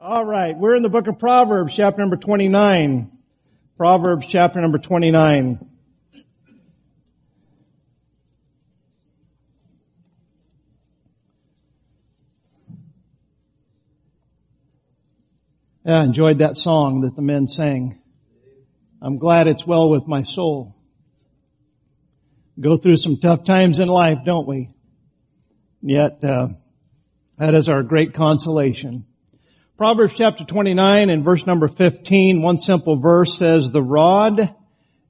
All 0.00 0.24
right, 0.24 0.56
we're 0.58 0.74
in 0.74 0.82
the 0.82 0.88
book 0.88 1.06
of 1.06 1.18
Proverbs, 1.18 1.72
chapter 1.74 2.00
number 2.00 2.16
29. 2.16 3.16
Proverbs, 3.78 4.26
chapter 4.26 4.60
number 4.60 4.78
29. 4.78 5.70
Yeah, 15.84 16.00
I 16.00 16.04
enjoyed 16.04 16.38
that 16.40 16.56
song 16.56 17.02
that 17.02 17.14
the 17.14 17.22
men 17.22 17.46
sang. 17.46 18.00
I'm 19.00 19.18
glad 19.18 19.46
it's 19.46 19.66
well 19.66 19.88
with 19.88 20.08
my 20.08 20.22
soul. 20.22 20.74
Go 22.58 22.76
through 22.76 22.96
some 22.96 23.18
tough 23.18 23.44
times 23.44 23.78
in 23.78 23.88
life, 23.88 24.18
don't 24.24 24.48
we? 24.48 24.70
Yet, 25.82 26.22
uh, 26.24 26.48
that 27.38 27.54
is 27.54 27.68
our 27.68 27.82
great 27.84 28.12
consolation. 28.12 29.06
Proverbs 29.76 30.14
chapter 30.14 30.44
29 30.44 31.10
and 31.10 31.24
verse 31.24 31.46
number 31.46 31.66
15, 31.66 32.42
one 32.42 32.58
simple 32.58 32.96
verse 32.96 33.36
says, 33.36 33.72
the 33.72 33.82
rod 33.82 34.54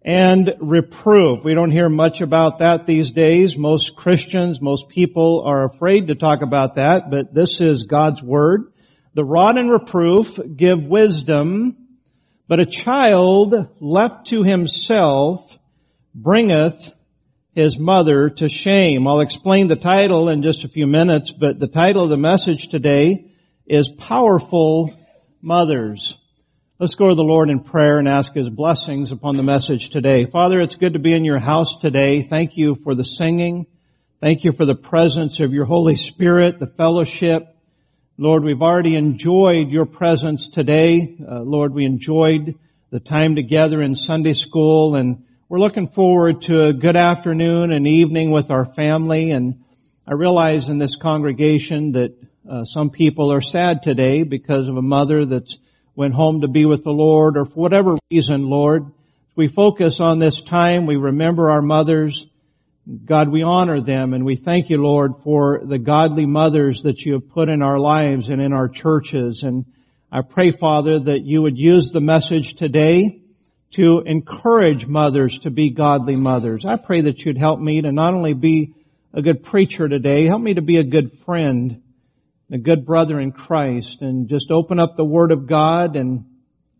and 0.00 0.54
reproof. 0.58 1.44
We 1.44 1.52
don't 1.52 1.70
hear 1.70 1.90
much 1.90 2.22
about 2.22 2.60
that 2.60 2.86
these 2.86 3.12
days. 3.12 3.58
Most 3.58 3.94
Christians, 3.94 4.62
most 4.62 4.88
people 4.88 5.42
are 5.44 5.66
afraid 5.66 6.06
to 6.06 6.14
talk 6.14 6.40
about 6.40 6.76
that, 6.76 7.10
but 7.10 7.34
this 7.34 7.60
is 7.60 7.82
God's 7.82 8.22
word. 8.22 8.72
The 9.12 9.22
rod 9.22 9.58
and 9.58 9.70
reproof 9.70 10.40
give 10.56 10.82
wisdom, 10.82 11.76
but 12.48 12.58
a 12.58 12.64
child 12.64 13.68
left 13.80 14.28
to 14.28 14.44
himself 14.44 15.58
bringeth 16.14 16.90
his 17.54 17.78
mother 17.78 18.30
to 18.30 18.48
shame. 18.48 19.06
I'll 19.06 19.20
explain 19.20 19.68
the 19.68 19.76
title 19.76 20.30
in 20.30 20.42
just 20.42 20.64
a 20.64 20.68
few 20.68 20.86
minutes, 20.86 21.30
but 21.30 21.60
the 21.60 21.68
title 21.68 22.04
of 22.04 22.08
the 22.08 22.16
message 22.16 22.68
today 22.68 23.30
is 23.66 23.88
Powerful 23.88 24.94
Mothers. 25.40 26.18
Let's 26.78 26.96
go 26.96 27.08
to 27.08 27.14
the 27.14 27.22
Lord 27.22 27.48
in 27.48 27.60
prayer 27.60 27.98
and 27.98 28.06
ask 28.06 28.34
His 28.34 28.50
blessings 28.50 29.10
upon 29.10 29.36
the 29.36 29.42
message 29.42 29.88
today. 29.88 30.26
Father, 30.26 30.60
it's 30.60 30.74
good 30.74 30.92
to 30.92 30.98
be 30.98 31.14
in 31.14 31.24
your 31.24 31.38
house 31.38 31.76
today. 31.76 32.20
Thank 32.20 32.58
you 32.58 32.74
for 32.84 32.94
the 32.94 33.04
singing. 33.04 33.66
Thank 34.20 34.44
you 34.44 34.52
for 34.52 34.66
the 34.66 34.74
presence 34.74 35.40
of 35.40 35.54
your 35.54 35.64
Holy 35.64 35.96
Spirit, 35.96 36.58
the 36.58 36.66
fellowship. 36.66 37.56
Lord, 38.18 38.44
we've 38.44 38.60
already 38.60 38.96
enjoyed 38.96 39.70
your 39.70 39.86
presence 39.86 40.48
today. 40.48 41.16
Uh, 41.26 41.40
Lord, 41.40 41.72
we 41.72 41.86
enjoyed 41.86 42.58
the 42.90 43.00
time 43.00 43.34
together 43.34 43.80
in 43.80 43.96
Sunday 43.96 44.34
school 44.34 44.94
and 44.94 45.24
we're 45.48 45.58
looking 45.58 45.88
forward 45.88 46.42
to 46.42 46.64
a 46.64 46.72
good 46.72 46.96
afternoon 46.96 47.72
and 47.72 47.86
evening 47.86 48.30
with 48.30 48.50
our 48.50 48.66
family. 48.66 49.30
And 49.30 49.64
I 50.06 50.12
realize 50.14 50.68
in 50.68 50.78
this 50.78 50.96
congregation 50.96 51.92
that 51.92 52.14
uh, 52.48 52.64
some 52.64 52.90
people 52.90 53.32
are 53.32 53.40
sad 53.40 53.82
today 53.82 54.22
because 54.22 54.68
of 54.68 54.76
a 54.76 54.82
mother 54.82 55.24
that's 55.24 55.56
went 55.96 56.12
home 56.12 56.42
to 56.42 56.48
be 56.48 56.66
with 56.66 56.84
the 56.84 56.92
Lord 56.92 57.38
or 57.38 57.46
for 57.46 57.54
whatever 57.54 57.96
reason, 58.10 58.50
Lord. 58.50 58.92
We 59.34 59.48
focus 59.48 60.00
on 60.00 60.18
this 60.18 60.42
time. 60.42 60.86
We 60.86 60.96
remember 60.96 61.50
our 61.50 61.62
mothers. 61.62 62.26
God, 63.06 63.30
we 63.30 63.42
honor 63.42 63.80
them 63.80 64.12
and 64.12 64.26
we 64.26 64.36
thank 64.36 64.68
you, 64.68 64.76
Lord, 64.76 65.12
for 65.22 65.62
the 65.64 65.78
godly 65.78 66.26
mothers 66.26 66.82
that 66.82 67.00
you 67.00 67.14
have 67.14 67.30
put 67.30 67.48
in 67.48 67.62
our 67.62 67.78
lives 67.78 68.28
and 68.28 68.42
in 68.42 68.52
our 68.52 68.68
churches. 68.68 69.42
And 69.42 69.64
I 70.12 70.20
pray, 70.20 70.50
Father, 70.50 70.98
that 70.98 71.22
you 71.22 71.40
would 71.40 71.56
use 71.56 71.92
the 71.92 72.00
message 72.02 72.54
today 72.54 73.22
to 73.72 74.00
encourage 74.00 74.86
mothers 74.86 75.38
to 75.40 75.50
be 75.50 75.70
godly 75.70 76.14
mothers. 76.14 76.66
I 76.66 76.76
pray 76.76 77.00
that 77.02 77.24
you'd 77.24 77.38
help 77.38 77.58
me 77.58 77.80
to 77.80 77.90
not 77.90 78.12
only 78.12 78.34
be 78.34 78.74
a 79.14 79.22
good 79.22 79.42
preacher 79.42 79.88
today, 79.88 80.26
help 80.26 80.42
me 80.42 80.54
to 80.54 80.62
be 80.62 80.76
a 80.76 80.84
good 80.84 81.18
friend, 81.20 81.80
a 82.54 82.58
good 82.58 82.86
brother 82.86 83.18
in 83.18 83.32
Christ, 83.32 84.00
and 84.00 84.28
just 84.28 84.52
open 84.52 84.78
up 84.78 84.94
the 84.94 85.04
Word 85.04 85.32
of 85.32 85.48
God 85.48 85.96
and 85.96 86.24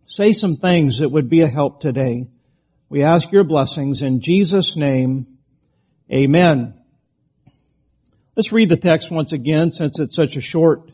say 0.07 0.33
some 0.33 0.57
things 0.57 0.99
that 0.99 1.09
would 1.09 1.29
be 1.29 1.41
a 1.41 1.49
help 1.49 1.81
today. 1.81 2.29
We 2.89 3.03
ask 3.03 3.33
your 3.33 3.43
blessings 3.43 4.01
in 4.01 4.21
Jesus' 4.21 4.77
name. 4.77 5.27
Amen. 6.13 6.75
Let's 8.37 8.53
read 8.53 8.69
the 8.69 8.77
text 8.77 9.11
once 9.11 9.33
again 9.33 9.73
since 9.73 9.99
it's 9.99 10.15
such 10.15 10.37
a 10.37 10.41
short 10.41 10.93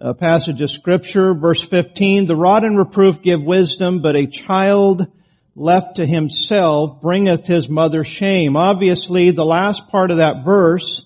uh, 0.00 0.12
passage 0.12 0.60
of 0.60 0.70
scripture. 0.70 1.34
Verse 1.34 1.64
15, 1.64 2.26
the 2.26 2.36
rod 2.36 2.62
and 2.62 2.78
reproof 2.78 3.20
give 3.20 3.42
wisdom, 3.42 4.00
but 4.00 4.14
a 4.14 4.28
child 4.28 5.10
left 5.56 5.96
to 5.96 6.06
himself 6.06 7.02
bringeth 7.02 7.48
his 7.48 7.68
mother 7.68 8.04
shame. 8.04 8.54
Obviously, 8.54 9.32
the 9.32 9.44
last 9.44 9.88
part 9.88 10.12
of 10.12 10.18
that 10.18 10.44
verse 10.44 11.04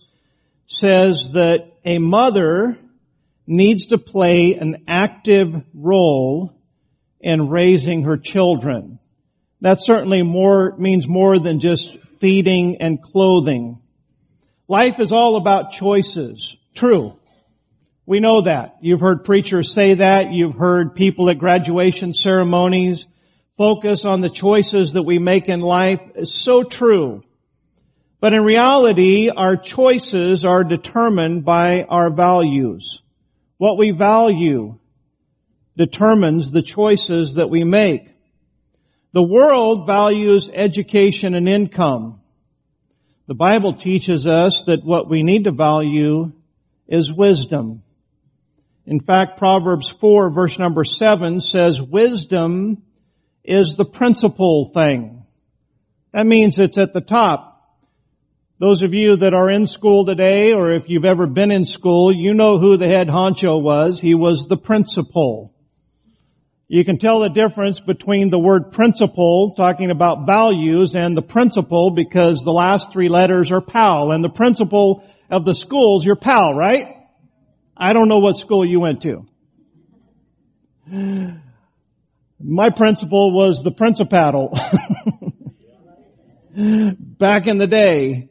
says 0.67 1.31
that 1.33 1.73
a 1.87 1.97
mother 1.97 2.79
needs 3.49 3.87
to 3.87 3.99
play 3.99 4.55
an 4.55 4.85
active 4.87 5.53
role 5.75 6.55
in 7.21 7.49
raising 7.49 8.05
her 8.05 8.17
children. 8.17 8.99
That 9.61 9.83
certainly 9.83 10.23
more, 10.23 10.77
means 10.77 11.09
more 11.09 11.39
than 11.39 11.59
just 11.59 11.97
feeding, 12.21 12.77
and 12.81 13.03
clothing. 13.03 13.81
Life 14.67 15.01
is 15.01 15.13
all 15.13 15.37
about 15.37 15.73
choices. 15.73 16.57
True. 16.75 17.19
We 18.07 18.21
know 18.21 18.43
that. 18.43 18.77
You've 18.81 19.01
heard 19.01 19.25
preachers 19.25 19.73
say 19.73 19.95
that. 19.95 20.33
You've 20.33 20.55
heard 20.55 20.95
people 20.95 21.31
at 21.31 21.39
graduation 21.39 22.13
ceremonies 22.15 23.07
focus 23.57 24.05
on 24.05 24.21
the 24.21 24.31
choices 24.31 24.93
that 24.93 25.03
we 25.03 25.19
make 25.19 25.49
in 25.49 25.61
life. 25.61 26.01
It's 26.15 26.33
so 26.33 26.63
true. 26.63 27.23
But 28.21 28.33
in 28.33 28.45
reality, 28.45 29.31
our 29.31 29.57
choices 29.57 30.45
are 30.45 30.65
determined 30.65 31.45
by 31.45 31.85
our 31.85 32.11
values. 32.11 33.03
What 33.59 33.77
we 33.77 33.91
value 33.91 34.79
determines 35.77 36.51
the 36.51 36.63
choices 36.63 37.35
that 37.35 37.51
we 37.51 37.65
make. 37.65 38.09
The 39.13 39.23
world 39.23 39.87
values 39.87 40.51
education 40.53 41.35
and 41.35 41.49
income. 41.49 42.21
The 43.27 43.35
Bible 43.35 43.75
teaches 43.75 44.27
us 44.27 44.65
that 44.65 44.85
what 44.85 45.09
we 45.09 45.23
need 45.23 45.45
to 45.45 45.53
value 45.53 46.33
is 46.87 47.13
wisdom. 47.13 47.83
In 48.87 49.01
fact, 49.01 49.39
Proverbs 49.39 49.89
4 49.89 50.31
verse 50.31 50.59
number 50.59 50.85
7 50.85 51.41
says 51.41 51.83
wisdom 51.83 52.83
is 53.45 53.77
the 53.77 53.85
principal 53.85 54.71
thing. 54.73 55.25
That 56.13 56.27
means 56.27 56.59
it's 56.59 56.79
at 56.79 56.93
the 56.93 57.01
top. 57.01 57.58
Those 58.61 58.83
of 58.83 58.93
you 58.93 59.15
that 59.15 59.35
are 59.35 59.49
in 59.49 59.67
school 59.67 60.05
today, 60.05 60.53
or 60.53 60.73
if 60.73 60.89
you've 60.89 61.05
ever 61.05 61.29
been 61.29 61.53
in 61.53 61.65
school, 61.65 62.13
you 62.13 62.35
know 62.35 62.59
who 62.59 62.77
the 62.77 62.89
head 62.89 63.07
honcho 63.07 63.63
was. 63.63 64.01
He 64.01 64.17
was 64.17 64.49
the 64.49 64.57
principal. 64.57 65.55
You 66.67 66.85
can 66.85 66.99
tell 66.99 67.21
the 67.21 67.29
difference 67.29 67.79
between 67.79 68.31
the 68.31 68.39
word 68.39 68.73
principle, 68.73 69.55
talking 69.57 69.93
about 69.93 70.27
values, 70.27 70.97
and 70.97 71.17
the 71.17 71.23
principal 71.23 71.93
because 71.93 72.43
the 72.43 72.53
last 72.53 72.93
three 72.93 73.09
letters 73.09 73.53
are 73.53 73.61
PAL. 73.61 74.11
And 74.11 74.25
the 74.25 74.29
principal 74.29 75.09
of 75.31 75.45
the 75.45 75.55
school's 75.55 76.05
your 76.05 76.17
PAL, 76.17 76.55
right? 76.55 76.97
I 77.77 77.93
don't 77.93 78.09
know 78.09 78.19
what 78.19 78.39
school 78.39 78.65
you 78.65 78.81
went 78.81 79.03
to. 79.03 79.25
My 82.41 82.71
principal 82.71 83.33
was 83.33 83.63
the 83.63 83.71
principal 83.71 84.49
back 86.57 87.47
in 87.47 87.59
the 87.59 87.69
day. 87.69 88.31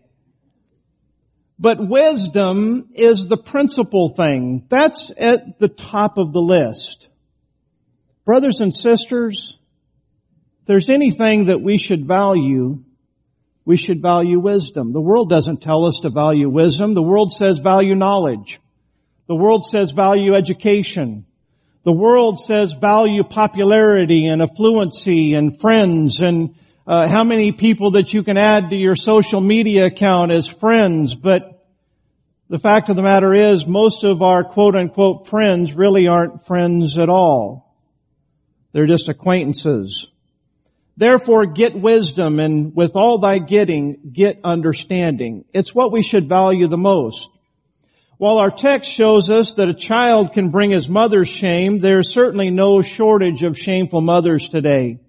But 1.59 1.87
wisdom 1.87 2.89
is 2.93 3.27
the 3.27 3.37
principal 3.37 4.09
thing. 4.09 4.65
That's 4.69 5.11
at 5.17 5.59
the 5.59 5.67
top 5.67 6.17
of 6.17 6.31
the 6.31 6.41
list. 6.41 7.07
Brothers 8.25 8.61
and 8.61 8.75
sisters, 8.75 9.57
there's 10.65 10.89
anything 10.89 11.45
that 11.45 11.61
we 11.61 11.77
should 11.77 12.05
value, 12.05 12.83
we 13.65 13.77
should 13.77 14.01
value 14.01 14.39
wisdom. 14.39 14.93
The 14.93 15.01
world 15.01 15.29
doesn't 15.29 15.61
tell 15.61 15.85
us 15.85 16.01
to 16.01 16.09
value 16.09 16.49
wisdom. 16.49 16.93
The 16.93 17.01
world 17.01 17.33
says 17.33 17.57
value 17.57 17.95
knowledge. 17.95 18.59
The 19.27 19.35
world 19.35 19.65
says 19.65 19.91
value 19.91 20.35
education. 20.35 21.25
The 21.83 21.91
world 21.93 22.39
says 22.39 22.73
value 22.73 23.23
popularity 23.23 24.27
and 24.27 24.41
affluency 24.41 25.37
and 25.37 25.59
friends 25.59 26.21
and 26.21 26.55
uh, 26.87 27.07
how 27.07 27.25
many 27.25 27.51
people 27.51 27.91
that 27.91 28.13
you 28.13 28.23
can 28.23 28.37
add 28.37 28.69
to 28.69 28.77
your 28.77 28.95
social 28.95 29.41
media 29.41 29.87
account 29.87 30.31
as 30.31 30.47
friends. 30.47 31.15
But 31.15 31.65
the 32.49 32.59
fact 32.59 32.89
of 32.89 32.95
the 32.95 33.03
matter 33.03 33.33
is 33.33 33.67
most 33.67 34.05
of 34.05 34.21
our 34.21 34.45
quote 34.45 34.75
unquote 34.75 35.27
friends 35.27 35.73
really 35.73 36.07
aren't 36.07 36.45
friends 36.45 36.97
at 36.97 37.09
all. 37.09 37.75
They're 38.71 38.87
just 38.87 39.09
acquaintances. 39.09 40.07
Therefore 40.95 41.45
get 41.45 41.75
wisdom 41.75 42.39
and 42.39 42.73
with 42.73 42.95
all 42.95 43.19
thy 43.19 43.39
getting, 43.39 44.11
get 44.13 44.39
understanding. 44.43 45.43
It's 45.53 45.75
what 45.75 45.91
we 45.91 46.01
should 46.01 46.29
value 46.29 46.67
the 46.67 46.77
most. 46.77 47.29
While 48.17 48.39
our 48.39 48.49
text 48.49 48.89
shows 48.89 49.29
us 49.29 49.53
that 49.55 49.69
a 49.69 49.75
child 49.75 50.33
can 50.33 50.49
bring 50.49 50.71
his 50.71 50.89
mother's 50.89 51.27
shame, 51.27 51.79
there's 51.79 52.11
certainly 52.11 52.49
no 52.49 52.81
shortage 52.81 53.43
of 53.43 53.59
shameful 53.59 54.01
mothers 54.01 54.49
today. 54.49 54.99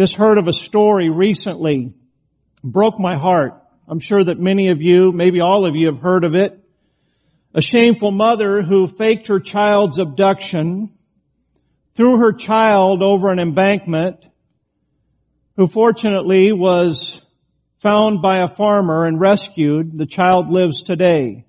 Just 0.00 0.14
heard 0.14 0.38
of 0.38 0.48
a 0.48 0.54
story 0.54 1.10
recently. 1.10 1.92
Broke 2.64 2.98
my 2.98 3.18
heart. 3.18 3.62
I'm 3.86 4.00
sure 4.00 4.24
that 4.24 4.38
many 4.38 4.68
of 4.68 4.80
you, 4.80 5.12
maybe 5.12 5.40
all 5.40 5.66
of 5.66 5.76
you 5.76 5.88
have 5.88 5.98
heard 5.98 6.24
of 6.24 6.34
it. 6.34 6.58
A 7.52 7.60
shameful 7.60 8.10
mother 8.10 8.62
who 8.62 8.86
faked 8.86 9.26
her 9.26 9.40
child's 9.40 9.98
abduction, 9.98 10.94
threw 11.94 12.16
her 12.16 12.32
child 12.32 13.02
over 13.02 13.30
an 13.30 13.38
embankment, 13.38 14.24
who 15.58 15.66
fortunately 15.66 16.50
was 16.50 17.20
found 17.80 18.22
by 18.22 18.38
a 18.38 18.48
farmer 18.48 19.04
and 19.04 19.20
rescued. 19.20 19.98
The 19.98 20.06
child 20.06 20.48
lives 20.48 20.82
today. 20.82 21.44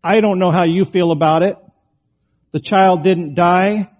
I 0.00 0.20
don't 0.20 0.38
know 0.38 0.52
how 0.52 0.62
you 0.62 0.84
feel 0.84 1.10
about 1.10 1.42
it. 1.42 1.58
The 2.52 2.60
child 2.60 3.02
didn't 3.02 3.34
die, 3.34 3.90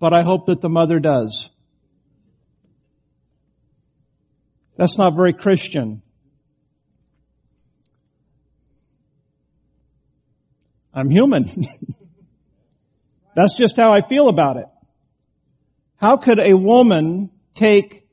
but 0.00 0.14
I 0.14 0.22
hope 0.22 0.46
that 0.46 0.60
the 0.60 0.68
mother 0.68 0.98
does. 0.98 1.50
That's 4.76 4.96
not 4.96 5.14
very 5.14 5.34
Christian. 5.34 6.02
I'm 10.92 11.10
human. 11.10 11.44
That's 13.36 13.54
just 13.54 13.76
how 13.76 13.92
I 13.92 14.00
feel 14.00 14.28
about 14.28 14.56
it. 14.56 14.66
How 15.96 16.16
could 16.16 16.40
a 16.40 16.54
woman 16.54 17.30
take 17.54 18.06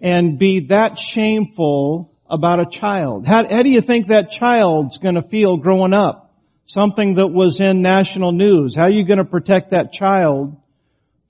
and 0.00 0.38
be 0.38 0.66
that 0.66 0.98
shameful 0.98 2.12
about 2.28 2.58
a 2.58 2.66
child? 2.66 3.24
How, 3.24 3.48
how 3.48 3.62
do 3.62 3.70
you 3.70 3.80
think 3.80 4.08
that 4.08 4.32
child's 4.32 4.98
going 4.98 5.14
to 5.14 5.22
feel 5.22 5.56
growing 5.56 5.94
up? 5.94 6.34
Something 6.66 7.14
that 7.14 7.28
was 7.28 7.60
in 7.60 7.82
national 7.82 8.32
news. 8.32 8.74
How 8.74 8.84
are 8.84 8.90
you 8.90 9.04
going 9.04 9.18
to 9.18 9.24
protect 9.24 9.70
that 9.70 9.92
child 9.92 10.61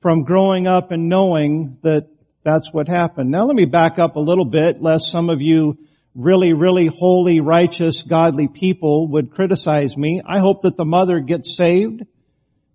from 0.03 0.25
growing 0.25 0.67
up 0.67 0.91
and 0.91 1.09
knowing 1.09 1.79
that 1.83 2.09
that's 2.43 2.73
what 2.73 2.89
happened? 2.89 3.31
Now 3.31 3.45
let 3.45 3.55
me 3.55 3.65
back 3.65 3.99
up 3.99 4.17
a 4.17 4.21
little 4.21 4.45
bit 4.45 4.83
lest 4.83 5.11
some 5.11 5.31
of 5.31 5.41
you 5.41 5.79
really, 6.15 6.53
really 6.53 6.87
holy, 6.87 7.41
righteous, 7.41 8.03
godly 8.03 8.49
people 8.49 9.09
would 9.09 9.33
criticize 9.33 9.97
me. 9.97 10.21
I 10.25 10.41
hope 10.41 10.63
that 10.63 10.77
the 10.77 10.85
mother 10.85 11.21
gets 11.21 11.57
saved, 11.57 12.03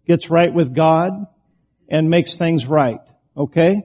gets 0.07 0.29
right 0.29 0.51
with 0.51 0.73
God, 0.73 1.11
and 1.89 2.09
makes 2.09 2.37
things 2.37 2.65
right. 2.65 3.01
Okay? 3.35 3.83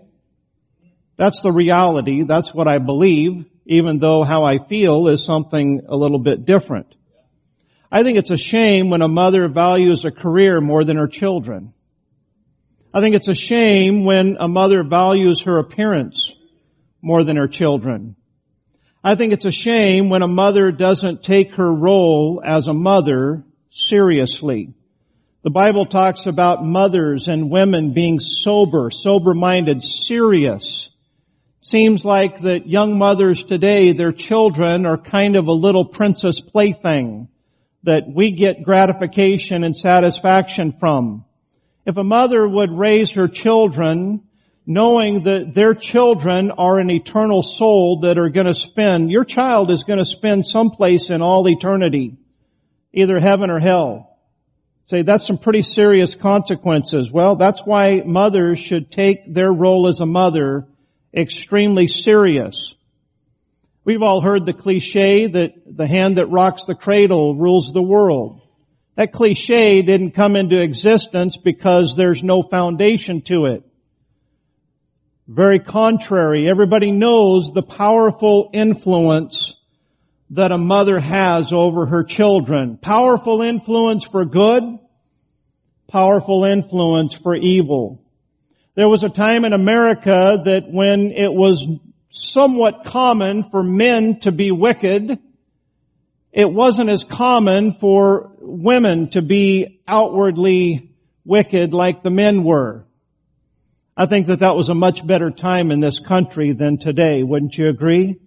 That's 1.16 1.42
the 1.42 1.52
reality. 1.52 2.22
That's 2.22 2.54
what 2.54 2.68
I 2.68 2.78
believe, 2.78 3.44
even 3.66 3.98
though 3.98 4.22
how 4.22 4.44
I 4.44 4.58
feel 4.58 5.08
is 5.08 5.24
something 5.24 5.82
a 5.86 5.96
little 5.96 6.18
bit 6.18 6.46
different. 6.46 6.94
I 7.90 8.02
think 8.04 8.16
it's 8.16 8.30
a 8.30 8.38
shame 8.38 8.88
when 8.88 9.02
a 9.02 9.08
mother 9.08 9.48
values 9.48 10.04
a 10.04 10.10
career 10.10 10.60
more 10.60 10.84
than 10.84 10.96
her 10.96 11.08
children. 11.08 11.74
I 12.94 13.00
think 13.00 13.14
it's 13.14 13.28
a 13.28 13.34
shame 13.34 14.04
when 14.04 14.36
a 14.38 14.48
mother 14.48 14.84
values 14.84 15.42
her 15.42 15.58
appearance 15.58 16.36
more 17.00 17.24
than 17.24 17.36
her 17.36 17.48
children. 17.48 18.16
I 19.02 19.14
think 19.14 19.32
it's 19.32 19.46
a 19.46 19.50
shame 19.50 20.10
when 20.10 20.22
a 20.22 20.28
mother 20.28 20.70
doesn't 20.70 21.22
take 21.22 21.56
her 21.56 21.72
role 21.72 22.42
as 22.44 22.68
a 22.68 22.74
mother 22.74 23.44
seriously. 23.70 24.74
The 25.42 25.50
Bible 25.50 25.86
talks 25.86 26.26
about 26.26 26.64
mothers 26.64 27.28
and 27.28 27.50
women 27.50 27.94
being 27.94 28.20
sober, 28.20 28.90
sober-minded, 28.90 29.82
serious. 29.82 30.90
Seems 31.62 32.04
like 32.04 32.40
that 32.42 32.68
young 32.68 32.98
mothers 32.98 33.42
today, 33.42 33.92
their 33.92 34.12
children 34.12 34.84
are 34.84 34.98
kind 34.98 35.34
of 35.34 35.46
a 35.46 35.52
little 35.52 35.86
princess 35.86 36.40
plaything 36.40 37.28
that 37.84 38.04
we 38.06 38.32
get 38.32 38.62
gratification 38.62 39.64
and 39.64 39.76
satisfaction 39.76 40.74
from. 40.78 41.24
If 41.84 41.96
a 41.96 42.04
mother 42.04 42.46
would 42.46 42.70
raise 42.70 43.12
her 43.12 43.28
children 43.28 44.22
knowing 44.66 45.24
that 45.24 45.54
their 45.54 45.74
children 45.74 46.52
are 46.52 46.78
an 46.78 46.90
eternal 46.90 47.42
soul 47.42 48.00
that 48.00 48.18
are 48.18 48.30
going 48.30 48.46
to 48.46 48.54
spend, 48.54 49.10
your 49.10 49.24
child 49.24 49.70
is 49.70 49.84
going 49.84 49.98
to 49.98 50.04
spend 50.04 50.46
someplace 50.46 51.10
in 51.10 51.20
all 51.20 51.48
eternity, 51.48 52.16
either 52.92 53.18
heaven 53.18 53.50
or 53.50 53.58
hell. 53.58 54.16
Say, 54.84 55.02
that's 55.02 55.26
some 55.26 55.38
pretty 55.38 55.62
serious 55.62 56.14
consequences. 56.14 57.10
Well, 57.10 57.36
that's 57.36 57.62
why 57.64 58.02
mothers 58.04 58.58
should 58.58 58.92
take 58.92 59.32
their 59.32 59.52
role 59.52 59.88
as 59.88 60.00
a 60.00 60.06
mother 60.06 60.66
extremely 61.14 61.86
serious. 61.86 62.74
We've 63.84 64.02
all 64.02 64.20
heard 64.20 64.46
the 64.46 64.52
cliche 64.52 65.26
that 65.26 65.54
the 65.66 65.86
hand 65.86 66.18
that 66.18 66.26
rocks 66.26 66.66
the 66.66 66.74
cradle 66.74 67.34
rules 67.34 67.72
the 67.72 67.82
world. 67.82 68.41
That 68.96 69.12
cliche 69.12 69.82
didn't 69.82 70.12
come 70.12 70.36
into 70.36 70.60
existence 70.60 71.36
because 71.36 71.96
there's 71.96 72.22
no 72.22 72.42
foundation 72.42 73.22
to 73.22 73.46
it. 73.46 73.64
Very 75.26 75.60
contrary, 75.60 76.48
everybody 76.48 76.90
knows 76.90 77.52
the 77.52 77.62
powerful 77.62 78.50
influence 78.52 79.54
that 80.30 80.52
a 80.52 80.58
mother 80.58 80.98
has 80.98 81.52
over 81.52 81.86
her 81.86 82.04
children. 82.04 82.76
Powerful 82.76 83.40
influence 83.40 84.04
for 84.04 84.24
good, 84.24 84.62
powerful 85.88 86.44
influence 86.44 87.14
for 87.14 87.34
evil. 87.34 88.02
There 88.74 88.88
was 88.88 89.04
a 89.04 89.10
time 89.10 89.44
in 89.44 89.52
America 89.52 90.42
that 90.44 90.64
when 90.70 91.12
it 91.12 91.32
was 91.32 91.66
somewhat 92.10 92.84
common 92.84 93.50
for 93.50 93.62
men 93.62 94.20
to 94.20 94.32
be 94.32 94.50
wicked, 94.50 95.18
it 96.32 96.50
wasn't 96.50 96.88
as 96.88 97.04
common 97.04 97.74
for 97.74 98.32
women 98.40 99.10
to 99.10 99.20
be 99.20 99.82
outwardly 99.86 100.94
wicked 101.24 101.74
like 101.74 102.02
the 102.02 102.10
men 102.10 102.42
were. 102.42 102.86
I 103.94 104.06
think 104.06 104.26
that 104.28 104.38
that 104.38 104.56
was 104.56 104.70
a 104.70 104.74
much 104.74 105.06
better 105.06 105.30
time 105.30 105.70
in 105.70 105.80
this 105.80 106.00
country 106.00 106.52
than 106.52 106.78
today, 106.78 107.22
wouldn't 107.22 107.58
you 107.58 107.68
agree? 107.68 108.18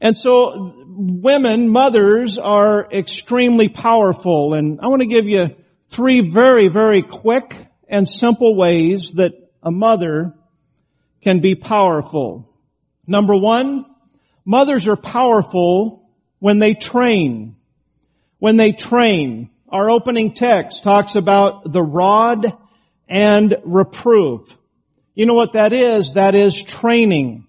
And 0.00 0.18
so 0.18 0.74
women, 0.86 1.70
mothers 1.70 2.36
are 2.36 2.86
extremely 2.92 3.68
powerful 3.70 4.52
and 4.52 4.78
I 4.82 4.88
want 4.88 5.00
to 5.00 5.06
give 5.06 5.26
you 5.26 5.56
three 5.88 6.28
very, 6.28 6.68
very 6.68 7.00
quick 7.00 7.56
and 7.88 8.06
simple 8.06 8.54
ways 8.54 9.12
that 9.12 9.32
a 9.62 9.70
mother 9.70 10.34
can 11.22 11.40
be 11.40 11.54
powerful. 11.54 12.50
Number 13.06 13.34
one, 13.34 13.86
mothers 14.44 14.86
are 14.88 14.96
powerful 14.96 16.03
when 16.44 16.58
they 16.58 16.74
train. 16.74 17.56
When 18.38 18.58
they 18.58 18.72
train. 18.72 19.48
Our 19.70 19.88
opening 19.88 20.34
text 20.34 20.84
talks 20.84 21.14
about 21.14 21.72
the 21.72 21.80
rod 21.82 22.54
and 23.08 23.56
reproof. 23.64 24.54
You 25.14 25.24
know 25.24 25.32
what 25.32 25.52
that 25.52 25.72
is? 25.72 26.12
That 26.12 26.34
is 26.34 26.62
training. 26.62 27.46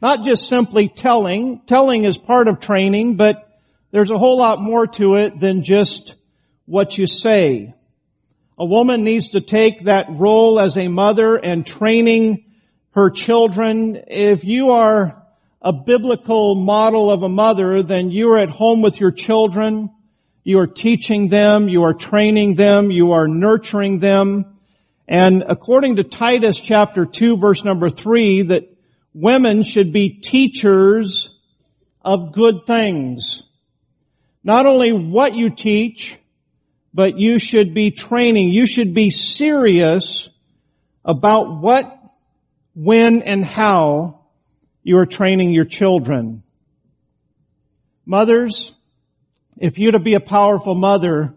Not 0.00 0.24
just 0.24 0.48
simply 0.48 0.88
telling. 0.88 1.60
Telling 1.66 2.04
is 2.04 2.16
part 2.16 2.48
of 2.48 2.60
training, 2.60 3.16
but 3.16 3.46
there's 3.90 4.08
a 4.08 4.16
whole 4.16 4.38
lot 4.38 4.58
more 4.58 4.86
to 4.86 5.16
it 5.16 5.38
than 5.38 5.62
just 5.62 6.14
what 6.64 6.96
you 6.96 7.06
say. 7.06 7.74
A 8.56 8.64
woman 8.64 9.04
needs 9.04 9.28
to 9.32 9.42
take 9.42 9.84
that 9.84 10.06
role 10.08 10.58
as 10.58 10.78
a 10.78 10.88
mother 10.88 11.36
and 11.36 11.66
training 11.66 12.46
her 12.92 13.10
children. 13.10 14.02
If 14.06 14.44
you 14.44 14.70
are 14.70 15.19
a 15.62 15.72
biblical 15.72 16.54
model 16.54 17.10
of 17.10 17.22
a 17.22 17.28
mother, 17.28 17.82
then 17.82 18.10
you 18.10 18.32
are 18.32 18.38
at 18.38 18.50
home 18.50 18.80
with 18.80 18.98
your 18.98 19.10
children. 19.10 19.90
You 20.42 20.58
are 20.58 20.66
teaching 20.66 21.28
them. 21.28 21.68
You 21.68 21.82
are 21.82 21.94
training 21.94 22.54
them. 22.54 22.90
You 22.90 23.12
are 23.12 23.28
nurturing 23.28 23.98
them. 23.98 24.58
And 25.06 25.44
according 25.46 25.96
to 25.96 26.04
Titus 26.04 26.58
chapter 26.58 27.04
2 27.04 27.36
verse 27.36 27.64
number 27.64 27.90
3, 27.90 28.42
that 28.42 28.68
women 29.12 29.64
should 29.64 29.92
be 29.92 30.08
teachers 30.08 31.30
of 32.02 32.32
good 32.32 32.64
things. 32.66 33.42
Not 34.42 34.64
only 34.64 34.92
what 34.92 35.34
you 35.34 35.50
teach, 35.50 36.16
but 36.94 37.18
you 37.18 37.38
should 37.38 37.74
be 37.74 37.90
training. 37.90 38.50
You 38.50 38.66
should 38.66 38.94
be 38.94 39.10
serious 39.10 40.30
about 41.04 41.60
what, 41.60 41.84
when, 42.74 43.22
and 43.22 43.44
how 43.44 44.19
you 44.82 44.98
are 44.98 45.06
training 45.06 45.52
your 45.52 45.64
children. 45.64 46.42
Mothers, 48.06 48.72
if 49.56 49.78
you're 49.78 49.92
to 49.92 49.98
be 49.98 50.14
a 50.14 50.20
powerful 50.20 50.74
mother, 50.74 51.34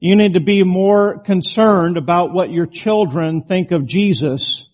you 0.00 0.16
need 0.16 0.34
to 0.34 0.40
be 0.40 0.62
more 0.64 1.18
concerned 1.20 1.96
about 1.96 2.32
what 2.32 2.50
your 2.50 2.66
children 2.66 3.42
think 3.42 3.70
of 3.70 3.86
Jesus 3.86 4.66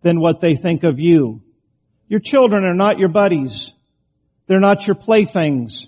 than 0.00 0.20
what 0.20 0.40
they 0.40 0.56
think 0.56 0.82
of 0.82 0.98
you. 0.98 1.42
Your 2.08 2.20
children 2.20 2.64
are 2.64 2.74
not 2.74 2.98
your 2.98 3.08
buddies. 3.08 3.72
They're 4.46 4.60
not 4.60 4.86
your 4.86 4.96
playthings. 4.96 5.86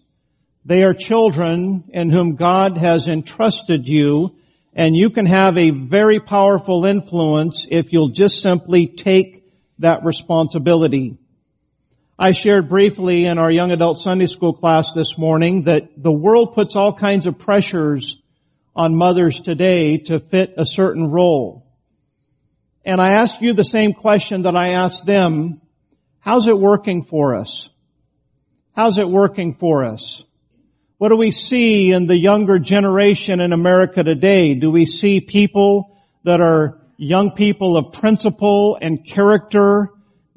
They 0.64 0.82
are 0.82 0.94
children 0.94 1.84
in 1.88 2.10
whom 2.10 2.36
God 2.36 2.78
has 2.78 3.08
entrusted 3.08 3.88
you 3.88 4.36
and 4.74 4.96
you 4.96 5.10
can 5.10 5.26
have 5.26 5.56
a 5.56 5.70
very 5.70 6.18
powerful 6.18 6.84
influence 6.84 7.66
if 7.70 7.92
you'll 7.92 8.08
just 8.08 8.42
simply 8.42 8.88
take 8.88 9.44
that 9.78 10.04
responsibility. 10.04 11.16
I 12.16 12.30
shared 12.30 12.68
briefly 12.68 13.24
in 13.24 13.38
our 13.38 13.50
young 13.50 13.72
adult 13.72 13.98
Sunday 13.98 14.28
school 14.28 14.52
class 14.52 14.92
this 14.94 15.18
morning 15.18 15.64
that 15.64 16.00
the 16.00 16.12
world 16.12 16.54
puts 16.54 16.76
all 16.76 16.92
kinds 16.92 17.26
of 17.26 17.40
pressures 17.40 18.16
on 18.76 18.94
mothers 18.94 19.40
today 19.40 19.98
to 19.98 20.20
fit 20.20 20.54
a 20.56 20.64
certain 20.64 21.10
role. 21.10 21.66
And 22.84 23.00
I 23.00 23.14
ask 23.14 23.40
you 23.40 23.52
the 23.52 23.64
same 23.64 23.94
question 23.94 24.42
that 24.42 24.54
I 24.54 24.70
asked 24.70 25.04
them 25.04 25.60
How's 26.20 26.46
it 26.46 26.56
working 26.56 27.02
for 27.02 27.34
us? 27.34 27.68
How's 28.76 28.98
it 28.98 29.08
working 29.08 29.54
for 29.54 29.84
us? 29.84 30.22
What 30.98 31.08
do 31.08 31.16
we 31.16 31.32
see 31.32 31.90
in 31.90 32.06
the 32.06 32.16
younger 32.16 32.60
generation 32.60 33.40
in 33.40 33.52
America 33.52 34.04
today? 34.04 34.54
Do 34.54 34.70
we 34.70 34.86
see 34.86 35.20
people 35.20 35.98
that 36.22 36.40
are 36.40 36.80
young 36.96 37.32
people 37.32 37.76
of 37.76 37.92
principle 37.92 38.78
and 38.80 39.04
character, 39.04 39.90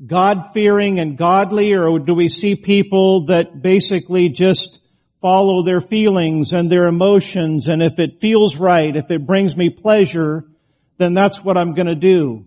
God-fearing 0.05 0.99
and 0.99 1.17
godly, 1.17 1.73
or 1.73 1.97
do 1.99 2.13
we 2.13 2.29
see 2.29 2.55
people 2.55 3.25
that 3.27 3.61
basically 3.61 4.29
just 4.29 4.79
follow 5.21 5.63
their 5.63 5.81
feelings 5.81 6.53
and 6.53 6.71
their 6.71 6.85
emotions, 6.85 7.67
and 7.67 7.81
if 7.81 7.97
it 7.97 8.21
feels 8.21 8.55
right, 8.55 8.95
if 8.95 9.09
it 9.09 9.25
brings 9.25 9.57
me 9.57 9.71
pleasure, 9.71 10.45
then 10.99 11.15
that's 11.15 11.43
what 11.43 11.57
I'm 11.57 11.73
gonna 11.73 11.95
do. 11.95 12.45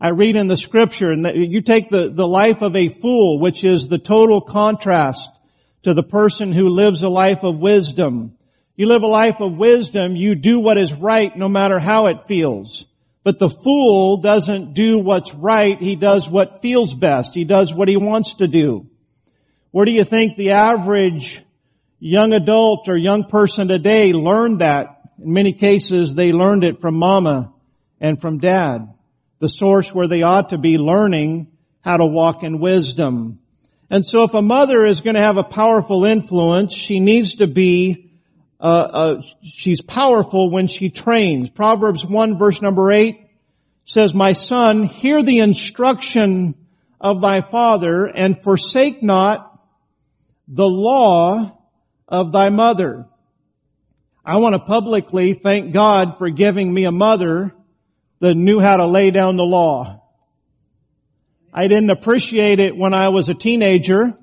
I 0.00 0.10
read 0.10 0.36
in 0.36 0.46
the 0.46 0.56
scripture, 0.56 1.10
and 1.10 1.26
you 1.34 1.62
take 1.62 1.88
the, 1.88 2.10
the 2.10 2.26
life 2.26 2.62
of 2.62 2.76
a 2.76 2.88
fool, 3.00 3.40
which 3.40 3.64
is 3.64 3.88
the 3.88 3.98
total 3.98 4.40
contrast 4.40 5.30
to 5.82 5.94
the 5.94 6.02
person 6.02 6.52
who 6.52 6.68
lives 6.68 7.02
a 7.02 7.08
life 7.08 7.42
of 7.42 7.58
wisdom. 7.58 8.36
You 8.76 8.86
live 8.86 9.02
a 9.02 9.08
life 9.08 9.40
of 9.40 9.56
wisdom, 9.56 10.14
you 10.14 10.34
do 10.34 10.60
what 10.60 10.78
is 10.78 10.92
right 10.92 11.36
no 11.36 11.48
matter 11.48 11.78
how 11.78 12.06
it 12.06 12.28
feels. 12.28 12.86
But 13.26 13.40
the 13.40 13.50
fool 13.50 14.18
doesn't 14.18 14.74
do 14.74 14.98
what's 14.98 15.34
right, 15.34 15.76
he 15.82 15.96
does 15.96 16.30
what 16.30 16.62
feels 16.62 16.94
best. 16.94 17.34
He 17.34 17.42
does 17.42 17.74
what 17.74 17.88
he 17.88 17.96
wants 17.96 18.34
to 18.34 18.46
do. 18.46 18.86
Where 19.72 19.84
do 19.84 19.90
you 19.90 20.04
think 20.04 20.36
the 20.36 20.50
average 20.50 21.42
young 21.98 22.32
adult 22.32 22.88
or 22.88 22.96
young 22.96 23.24
person 23.24 23.66
today 23.66 24.12
learned 24.12 24.60
that? 24.60 25.00
In 25.20 25.32
many 25.32 25.52
cases, 25.52 26.14
they 26.14 26.30
learned 26.30 26.62
it 26.62 26.80
from 26.80 26.94
mama 26.94 27.52
and 28.00 28.20
from 28.20 28.38
dad 28.38 28.94
the 29.40 29.48
source 29.48 29.92
where 29.92 30.06
they 30.06 30.22
ought 30.22 30.50
to 30.50 30.58
be 30.58 30.78
learning 30.78 31.48
how 31.80 31.96
to 31.96 32.06
walk 32.06 32.44
in 32.44 32.60
wisdom. 32.60 33.40
And 33.90 34.06
so 34.06 34.22
if 34.22 34.34
a 34.34 34.40
mother 34.40 34.84
is 34.84 35.00
going 35.00 35.16
to 35.16 35.20
have 35.20 35.36
a 35.36 35.42
powerful 35.42 36.04
influence, 36.04 36.74
she 36.74 37.00
needs 37.00 37.34
to 37.34 37.48
be, 37.48 38.05
uh, 38.60 38.64
uh, 38.64 39.22
she's 39.42 39.82
powerful 39.82 40.50
when 40.50 40.68
she 40.68 40.90
trains. 40.90 41.50
Proverbs 41.50 42.04
1 42.04 42.38
verse 42.38 42.62
number 42.62 42.90
8 42.90 43.20
says, 43.84 44.14
My 44.14 44.32
son, 44.32 44.84
hear 44.84 45.22
the 45.22 45.40
instruction 45.40 46.54
of 47.00 47.20
thy 47.20 47.42
father 47.42 48.06
and 48.06 48.42
forsake 48.42 49.02
not 49.02 49.60
the 50.48 50.66
law 50.66 51.58
of 52.08 52.32
thy 52.32 52.48
mother. 52.48 53.06
I 54.24 54.36
want 54.36 54.54
to 54.54 54.58
publicly 54.58 55.34
thank 55.34 55.72
God 55.72 56.18
for 56.18 56.30
giving 56.30 56.72
me 56.72 56.84
a 56.84 56.92
mother 56.92 57.54
that 58.20 58.34
knew 58.34 58.58
how 58.58 58.78
to 58.78 58.86
lay 58.86 59.10
down 59.10 59.36
the 59.36 59.44
law. 59.44 60.02
I 61.52 61.68
didn't 61.68 61.90
appreciate 61.90 62.58
it 62.58 62.76
when 62.76 62.92
I 62.92 63.10
was 63.10 63.28
a 63.28 63.34
teenager. 63.34 64.14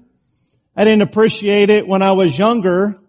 I 0.75 0.83
didn't 0.83 1.03
appreciate 1.03 1.69
it 1.69 1.87
when 1.87 2.01
I 2.01 2.11
was 2.13 2.37
younger. 2.37 2.99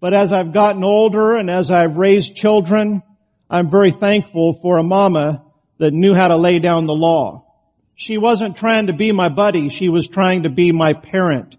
But 0.00 0.14
as 0.14 0.32
I've 0.32 0.52
gotten 0.52 0.84
older 0.84 1.36
and 1.36 1.50
as 1.50 1.70
I've 1.70 1.96
raised 1.96 2.36
children, 2.36 3.02
I'm 3.50 3.70
very 3.70 3.90
thankful 3.90 4.54
for 4.54 4.78
a 4.78 4.82
mama 4.82 5.44
that 5.78 5.92
knew 5.92 6.14
how 6.14 6.28
to 6.28 6.36
lay 6.36 6.58
down 6.58 6.86
the 6.86 6.94
law. 6.94 7.46
She 7.94 8.16
wasn't 8.16 8.56
trying 8.56 8.86
to 8.86 8.92
be 8.92 9.10
my 9.10 9.28
buddy. 9.28 9.70
She 9.70 9.88
was 9.88 10.06
trying 10.06 10.44
to 10.44 10.50
be 10.50 10.70
my 10.70 10.92
parent 10.92 11.56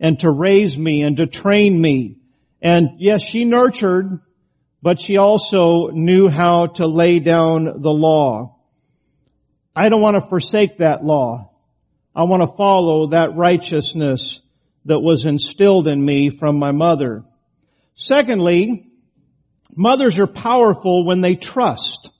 and 0.00 0.18
to 0.20 0.30
raise 0.30 0.76
me 0.76 1.02
and 1.02 1.16
to 1.18 1.26
train 1.26 1.80
me. 1.80 2.16
And 2.60 2.96
yes, 2.98 3.22
she 3.22 3.44
nurtured, 3.44 4.20
but 4.82 5.00
she 5.00 5.16
also 5.16 5.88
knew 5.88 6.28
how 6.28 6.66
to 6.66 6.86
lay 6.86 7.20
down 7.20 7.82
the 7.82 7.92
law. 7.92 8.56
I 9.76 9.88
don't 9.88 10.00
want 10.00 10.16
to 10.16 10.28
forsake 10.28 10.78
that 10.78 11.04
law. 11.04 11.52
I 12.14 12.24
want 12.24 12.42
to 12.42 12.56
follow 12.56 13.08
that 13.08 13.36
righteousness 13.36 14.40
that 14.86 15.00
was 15.00 15.26
instilled 15.26 15.86
in 15.86 16.04
me 16.04 16.30
from 16.30 16.58
my 16.58 16.72
mother. 16.72 17.24
Secondly, 17.96 18.92
mothers 19.74 20.18
are 20.18 20.26
powerful 20.26 21.04
when 21.04 21.20
they 21.20 21.34
trust. 21.34 22.10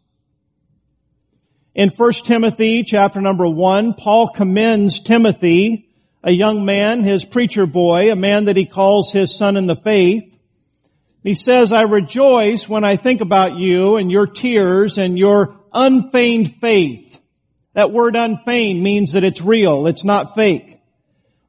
In 1.75 1.91
1 1.91 2.13
Timothy 2.25 2.83
chapter 2.83 3.21
number 3.21 3.47
1, 3.47 3.95
Paul 3.95 4.31
commends 4.31 5.01
Timothy, 5.01 5.91
a 6.25 6.33
young 6.33 6.65
man, 6.65 7.05
his 7.05 7.25
preacher 7.25 7.67
boy, 7.67 8.11
a 8.11 8.17
man 8.17 8.47
that 8.47 8.57
he 8.57 8.67
calls 8.67 9.13
his 9.13 9.37
son 9.37 9.57
in 9.57 9.67
the 9.67 9.77
faith, 9.77 10.37
he 11.23 11.35
says, 11.35 11.73
I 11.73 11.83
rejoice 11.83 12.69
when 12.69 12.85
I 12.85 12.95
think 12.95 13.21
about 13.21 13.59
you 13.59 13.97
and 13.97 14.13
your 14.13 14.29
tears 14.29 14.97
and 14.97 15.19
your 15.19 15.61
unfeigned 15.73 16.55
faith. 16.61 17.21
That 17.75 17.93
word 17.93 18.15
unfeigned 18.15 18.81
means 18.81 19.13
that 19.13 19.25
it's 19.25 19.43
real. 19.43 19.89
It's 19.89 20.05
not 20.05 20.37
fake. 20.37 20.81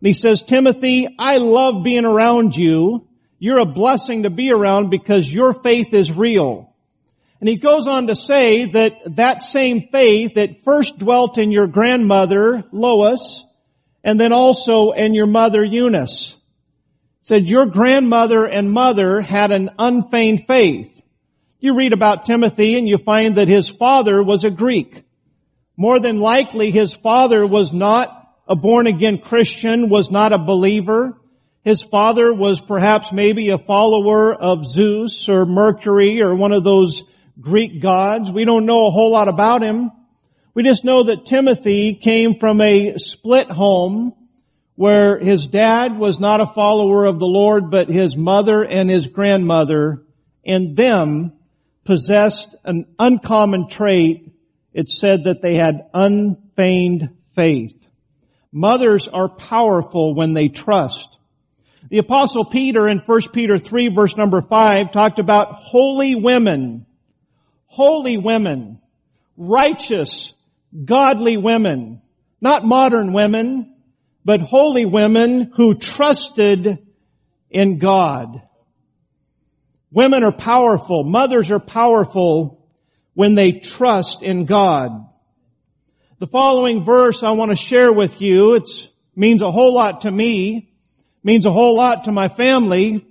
He 0.01 0.13
says, 0.13 0.41
Timothy, 0.41 1.07
I 1.19 1.37
love 1.37 1.83
being 1.83 2.05
around 2.05 2.57
you. 2.57 3.06
You're 3.39 3.59
a 3.59 3.65
blessing 3.65 4.23
to 4.23 4.29
be 4.29 4.51
around 4.51 4.89
because 4.89 5.31
your 5.31 5.53
faith 5.53 5.93
is 5.93 6.11
real. 6.11 6.73
And 7.39 7.47
he 7.47 7.57
goes 7.57 7.87
on 7.87 8.07
to 8.07 8.15
say 8.15 8.65
that 8.65 9.15
that 9.15 9.43
same 9.43 9.89
faith 9.91 10.35
that 10.35 10.63
first 10.63 10.97
dwelt 10.97 11.37
in 11.37 11.51
your 11.51 11.67
grandmother, 11.67 12.63
Lois, 12.71 13.45
and 14.03 14.19
then 14.19 14.33
also 14.33 14.91
in 14.91 15.13
your 15.13 15.27
mother, 15.27 15.63
Eunice 15.63 16.37
said 17.27 17.49
your 17.49 17.65
grandmother 17.65 18.45
and 18.45 18.71
mother 18.71 19.19
had 19.19 19.51
an 19.51 19.69
unfeigned 19.77 20.47
faith. 20.47 21.01
You 21.59 21.75
read 21.75 21.91
about 21.91 22.23
Timothy 22.23 22.77
and 22.77 22.87
you 22.87 22.97
find 22.97 23.35
that 23.35 23.49
his 23.49 23.67
father 23.67 24.23
was 24.23 24.45
a 24.45 24.49
Greek. 24.49 25.03
More 25.75 25.99
than 25.99 26.21
likely 26.21 26.71
his 26.71 26.93
father 26.93 27.45
was 27.45 27.73
not 27.73 28.33
a 28.47 28.55
born 28.55 28.87
again 28.87 29.17
Christian, 29.17 29.89
was 29.89 30.09
not 30.09 30.31
a 30.31 30.37
believer. 30.37 31.19
His 31.67 31.81
father 31.81 32.33
was 32.33 32.61
perhaps 32.61 33.11
maybe 33.11 33.49
a 33.49 33.57
follower 33.57 34.33
of 34.33 34.65
Zeus 34.65 35.27
or 35.27 35.45
Mercury 35.45 36.21
or 36.21 36.33
one 36.33 36.53
of 36.53 36.63
those 36.63 37.03
Greek 37.41 37.81
gods. 37.81 38.31
We 38.31 38.45
don't 38.45 38.65
know 38.65 38.87
a 38.87 38.89
whole 38.89 39.11
lot 39.11 39.27
about 39.27 39.63
him. 39.63 39.91
We 40.53 40.63
just 40.63 40.85
know 40.85 41.03
that 41.03 41.25
Timothy 41.25 41.95
came 41.95 42.39
from 42.39 42.61
a 42.61 42.97
split 42.99 43.51
home 43.51 44.13
where 44.75 45.19
his 45.19 45.47
dad 45.47 45.97
was 45.97 46.21
not 46.21 46.39
a 46.39 46.47
follower 46.47 47.03
of 47.03 47.19
the 47.19 47.27
Lord, 47.27 47.69
but 47.69 47.89
his 47.89 48.15
mother 48.15 48.63
and 48.63 48.89
his 48.89 49.07
grandmother 49.07 50.05
and 50.45 50.73
them 50.73 51.33
possessed 51.83 52.55
an 52.63 52.85
uncommon 52.97 53.67
trait. 53.67 54.31
It 54.71 54.89
said 54.89 55.25
that 55.25 55.41
they 55.41 55.55
had 55.55 55.89
unfeigned 55.93 57.09
faith. 57.35 57.89
Mothers 58.53 59.09
are 59.09 59.27
powerful 59.27 60.15
when 60.15 60.33
they 60.33 60.47
trust. 60.47 61.16
The 61.89 61.99
apostle 61.99 62.45
Peter 62.45 62.87
in 62.87 62.99
1 62.99 63.21
Peter 63.31 63.57
3 63.57 63.89
verse 63.89 64.17
number 64.17 64.41
5 64.41 64.91
talked 64.91 65.19
about 65.19 65.53
holy 65.53 66.15
women, 66.15 66.85
holy 67.67 68.17
women, 68.17 68.81
righteous, 69.37 70.33
godly 70.83 71.37
women, 71.37 72.01
not 72.41 72.65
modern 72.65 73.13
women, 73.13 73.75
but 74.25 74.41
holy 74.41 74.85
women 74.85 75.51
who 75.55 75.75
trusted 75.75 76.79
in 77.49 77.77
God. 77.79 78.41
Women 79.91 80.23
are 80.23 80.33
powerful. 80.33 81.05
Mothers 81.05 81.51
are 81.51 81.59
powerful 81.59 82.67
when 83.13 83.35
they 83.35 83.53
trust 83.53 84.21
in 84.21 84.45
God. 84.45 84.91
The 86.19 86.27
following 86.27 86.83
verse 86.83 87.23
I 87.23 87.31
want 87.31 87.51
to 87.51 87.55
share 87.55 87.93
with 87.93 88.19
you, 88.19 88.55
it 88.55 88.69
means 89.15 89.41
a 89.41 89.51
whole 89.51 89.73
lot 89.73 90.01
to 90.01 90.11
me, 90.11 90.73
means 91.23 91.45
a 91.45 91.51
whole 91.51 91.75
lot 91.75 92.05
to 92.05 92.11
my 92.11 92.27
family. 92.27 93.05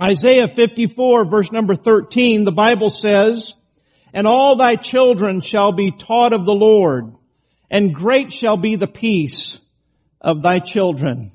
Isaiah 0.00 0.48
54 0.48 1.24
verse 1.26 1.52
number 1.52 1.74
13, 1.74 2.44
the 2.44 2.52
Bible 2.52 2.90
says, 2.90 3.54
And 4.12 4.26
all 4.26 4.56
thy 4.56 4.76
children 4.76 5.40
shall 5.40 5.72
be 5.72 5.90
taught 5.90 6.32
of 6.32 6.46
the 6.46 6.54
Lord, 6.54 7.14
and 7.70 7.94
great 7.94 8.32
shall 8.32 8.56
be 8.56 8.76
the 8.76 8.86
peace 8.86 9.58
of 10.20 10.42
thy 10.42 10.58
children. 10.58 11.32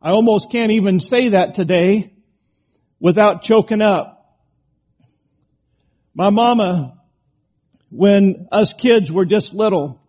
I 0.00 0.10
almost 0.10 0.50
can't 0.50 0.72
even 0.72 0.98
say 0.98 1.30
that 1.30 1.54
today 1.54 2.12
without 2.98 3.42
choking 3.42 3.80
up. 3.80 4.40
My 6.14 6.30
mama, 6.30 6.98
when 7.90 8.48
us 8.50 8.72
kids 8.72 9.12
were 9.12 9.24
just 9.24 9.54
little, 9.54 10.01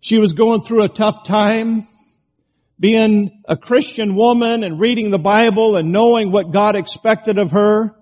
she 0.00 0.18
was 0.18 0.32
going 0.32 0.62
through 0.62 0.82
a 0.82 0.88
tough 0.88 1.24
time 1.24 1.86
being 2.80 3.42
a 3.46 3.56
Christian 3.56 4.14
woman 4.14 4.62
and 4.62 4.78
reading 4.78 5.10
the 5.10 5.18
Bible 5.18 5.76
and 5.76 5.90
knowing 5.90 6.30
what 6.30 6.52
God 6.52 6.76
expected 6.76 7.38
of 7.38 7.50
her 7.50 7.94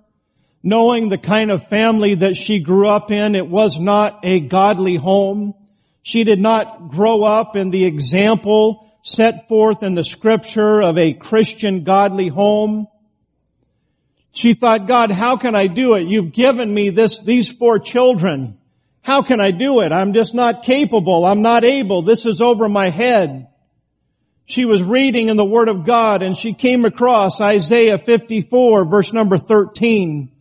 knowing 0.66 1.08
the 1.08 1.16
kind 1.16 1.52
of 1.52 1.68
family 1.68 2.16
that 2.16 2.36
she 2.36 2.58
grew 2.58 2.88
up 2.88 3.12
in. 3.12 3.36
It 3.36 3.46
was 3.46 3.78
not 3.78 4.18
a 4.24 4.40
godly 4.40 4.96
home. 4.96 5.54
She 6.02 6.24
did 6.24 6.40
not 6.40 6.88
grow 6.88 7.22
up 7.22 7.54
in 7.54 7.70
the 7.70 7.84
example 7.84 8.82
set 9.00 9.46
forth 9.46 9.84
in 9.84 9.94
the 9.94 10.02
scripture 10.02 10.82
of 10.82 10.98
a 10.98 11.12
Christian 11.12 11.84
godly 11.84 12.26
home. 12.26 12.88
She 14.32 14.54
thought, 14.54 14.88
God, 14.88 15.12
how 15.12 15.36
can 15.36 15.54
I 15.54 15.68
do 15.68 15.94
it? 15.94 16.08
You've 16.08 16.32
given 16.32 16.74
me 16.74 16.90
this, 16.90 17.20
these 17.20 17.48
four 17.48 17.78
children. 17.78 18.55
How 19.06 19.22
can 19.22 19.40
I 19.40 19.52
do 19.52 19.82
it? 19.82 19.92
I'm 19.92 20.14
just 20.14 20.34
not 20.34 20.64
capable. 20.64 21.24
I'm 21.24 21.40
not 21.40 21.62
able. 21.62 22.02
This 22.02 22.26
is 22.26 22.40
over 22.40 22.68
my 22.68 22.90
head. 22.90 23.46
she 24.46 24.64
was 24.64 24.82
reading 24.82 25.28
in 25.28 25.36
the 25.36 25.44
Word 25.44 25.68
of 25.68 25.84
God 25.84 26.22
and 26.22 26.36
she 26.36 26.54
came 26.54 26.84
across 26.84 27.40
Isaiah 27.40 27.98
54 27.98 28.84
verse 28.84 29.12
number 29.12 29.38
13. 29.38 30.32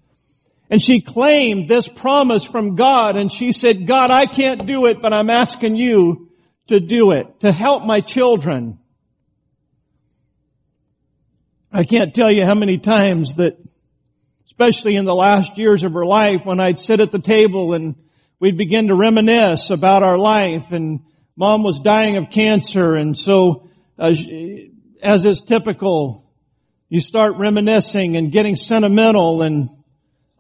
And 0.72 0.82
she 0.82 1.00
claimed 1.00 1.70
this 1.70 1.88
promise 1.88 2.44
from 2.44 2.76
God 2.76 3.18
and 3.18 3.32
she 3.32 3.52
said, 3.52 3.86
God, 3.86 4.10
I 4.10 4.26
can't 4.26 4.66
do 4.66 4.88
it, 4.88 5.00
but 5.00 5.14
I'm 5.14 5.30
asking 5.30 5.76
you 5.76 6.32
to 6.66 6.80
do 6.80 7.12
it, 7.12 7.42
to 7.42 7.52
help 7.52 7.84
my 7.84 8.02
children. 8.02 8.80
I 11.72 11.84
can't 11.84 12.16
tell 12.16 12.32
you 12.32 12.44
how 12.46 12.56
many 12.56 12.80
times 12.80 13.36
that, 13.36 13.60
especially 14.48 14.96
in 14.96 15.06
the 15.06 15.14
last 15.14 15.56
years 15.56 15.84
of 15.84 15.94
her 15.94 16.06
life, 16.06 16.42
when 16.46 16.60
I'd 16.60 16.80
sit 16.80 17.00
at 17.00 17.12
the 17.12 17.20
table 17.20 17.74
and 17.74 17.94
we'd 18.40 18.58
begin 18.58 18.88
to 18.88 18.96
reminisce 18.96 19.70
about 19.70 20.04
our 20.04 20.18
life 20.18 20.72
and 20.72 21.02
mom 21.36 21.64
was 21.64 21.80
dying 21.80 22.18
of 22.18 22.30
cancer 22.30 22.96
and 22.96 23.18
so 23.18 23.70
uh, 23.98 24.14
as 25.02 25.26
is 25.26 25.42
typical, 25.42 26.26
you 26.90 27.00
start 27.00 27.36
reminiscing 27.38 28.18
and 28.18 28.32
getting 28.32 28.56
sentimental 28.56 29.42
and 29.42 29.70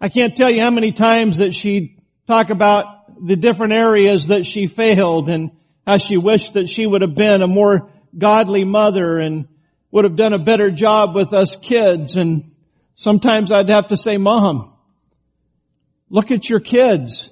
I 0.02 0.10
can't 0.10 0.36
tell 0.36 0.52
you 0.52 0.62
how 0.62 0.72
many 0.72 0.92
times 0.92 1.38
that 1.38 1.54
she'd 1.54 2.02
talk 2.28 2.50
about 2.50 3.25
the 3.25 3.36
different 3.36 3.74
areas 3.74 4.28
that 4.28 4.46
she 4.46 4.68
failed 4.68 5.30
and 5.30 5.52
how 5.88 5.98
she 5.98 6.18
wished 6.18 6.54
that 6.54 6.68
she 6.68 6.86
would 6.86 7.02
have 7.02 7.16
been 7.16 7.42
a 7.42 7.48
more 7.48 7.90
godly 8.18 8.66
mother 8.66 9.20
and 9.20 9.48
would 9.92 10.04
have 10.04 10.16
done 10.16 10.34
a 10.34 10.40
better 10.40 10.70
job 10.70 11.16
with 11.16 11.32
us 11.32 11.56
kids. 11.56 12.18
And 12.18 12.52
sometimes 12.96 13.52
I'd 13.52 13.70
have 13.70 13.90
to 13.90 13.98
say, 13.98 14.18
mom, 14.18 14.74
look 16.10 16.32
at 16.32 16.50
your 16.50 16.60
kids. 16.60 17.30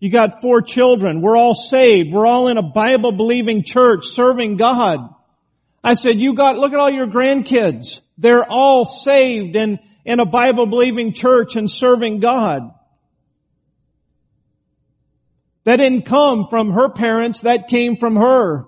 You 0.00 0.10
got 0.10 0.40
four 0.40 0.62
children. 0.62 1.20
We're 1.20 1.36
all 1.36 1.54
saved. 1.54 2.12
We're 2.12 2.26
all 2.26 2.48
in 2.48 2.56
a 2.56 2.62
Bible 2.62 3.12
believing 3.12 3.64
church 3.64 4.06
serving 4.06 4.56
God. 4.56 5.00
I 5.82 5.94
said, 5.94 6.20
you 6.20 6.34
got, 6.34 6.56
look 6.56 6.72
at 6.72 6.78
all 6.78 6.90
your 6.90 7.06
grandkids. 7.06 8.00
They're 8.16 8.44
all 8.44 8.84
saved 8.84 9.56
and 9.56 9.78
in 10.04 10.20
a 10.20 10.26
Bible 10.26 10.66
believing 10.66 11.12
church 11.12 11.56
and 11.56 11.70
serving 11.70 12.20
God. 12.20 12.72
That 15.64 15.76
didn't 15.76 16.06
come 16.06 16.46
from 16.48 16.72
her 16.72 16.88
parents, 16.88 17.42
that 17.42 17.68
came 17.68 17.96
from 17.96 18.16
her 18.16 18.64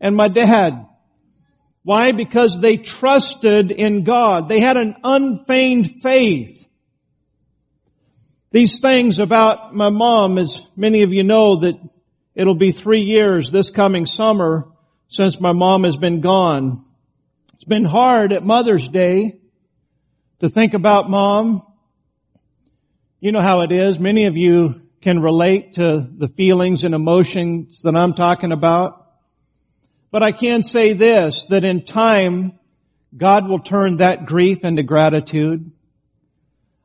and 0.00 0.14
my 0.14 0.28
dad. 0.28 0.86
Why? 1.82 2.12
Because 2.12 2.60
they 2.60 2.76
trusted 2.76 3.70
in 3.70 4.04
God. 4.04 4.48
They 4.48 4.60
had 4.60 4.76
an 4.76 4.96
unfeigned 5.02 6.02
faith. 6.02 6.61
These 8.52 8.80
things 8.80 9.18
about 9.18 9.74
my 9.74 9.88
mom, 9.88 10.36
as 10.36 10.62
many 10.76 11.02
of 11.02 11.12
you 11.12 11.24
know, 11.24 11.56
that 11.56 11.74
it'll 12.34 12.54
be 12.54 12.70
three 12.70 13.00
years 13.00 13.50
this 13.50 13.70
coming 13.70 14.04
summer 14.04 14.68
since 15.08 15.40
my 15.40 15.52
mom 15.52 15.84
has 15.84 15.96
been 15.96 16.20
gone. 16.20 16.84
It's 17.54 17.64
been 17.64 17.86
hard 17.86 18.30
at 18.30 18.44
Mother's 18.44 18.88
Day 18.88 19.40
to 20.40 20.50
think 20.50 20.74
about 20.74 21.08
mom. 21.08 21.62
You 23.20 23.32
know 23.32 23.40
how 23.40 23.62
it 23.62 23.72
is. 23.72 23.98
Many 23.98 24.26
of 24.26 24.36
you 24.36 24.82
can 25.00 25.20
relate 25.20 25.74
to 25.74 26.06
the 26.14 26.28
feelings 26.28 26.84
and 26.84 26.94
emotions 26.94 27.80
that 27.82 27.96
I'm 27.96 28.12
talking 28.12 28.52
about. 28.52 29.06
But 30.10 30.22
I 30.22 30.32
can 30.32 30.62
say 30.62 30.92
this, 30.92 31.46
that 31.46 31.64
in 31.64 31.86
time, 31.86 32.58
God 33.16 33.48
will 33.48 33.60
turn 33.60 33.96
that 33.96 34.26
grief 34.26 34.62
into 34.62 34.82
gratitude. 34.82 35.70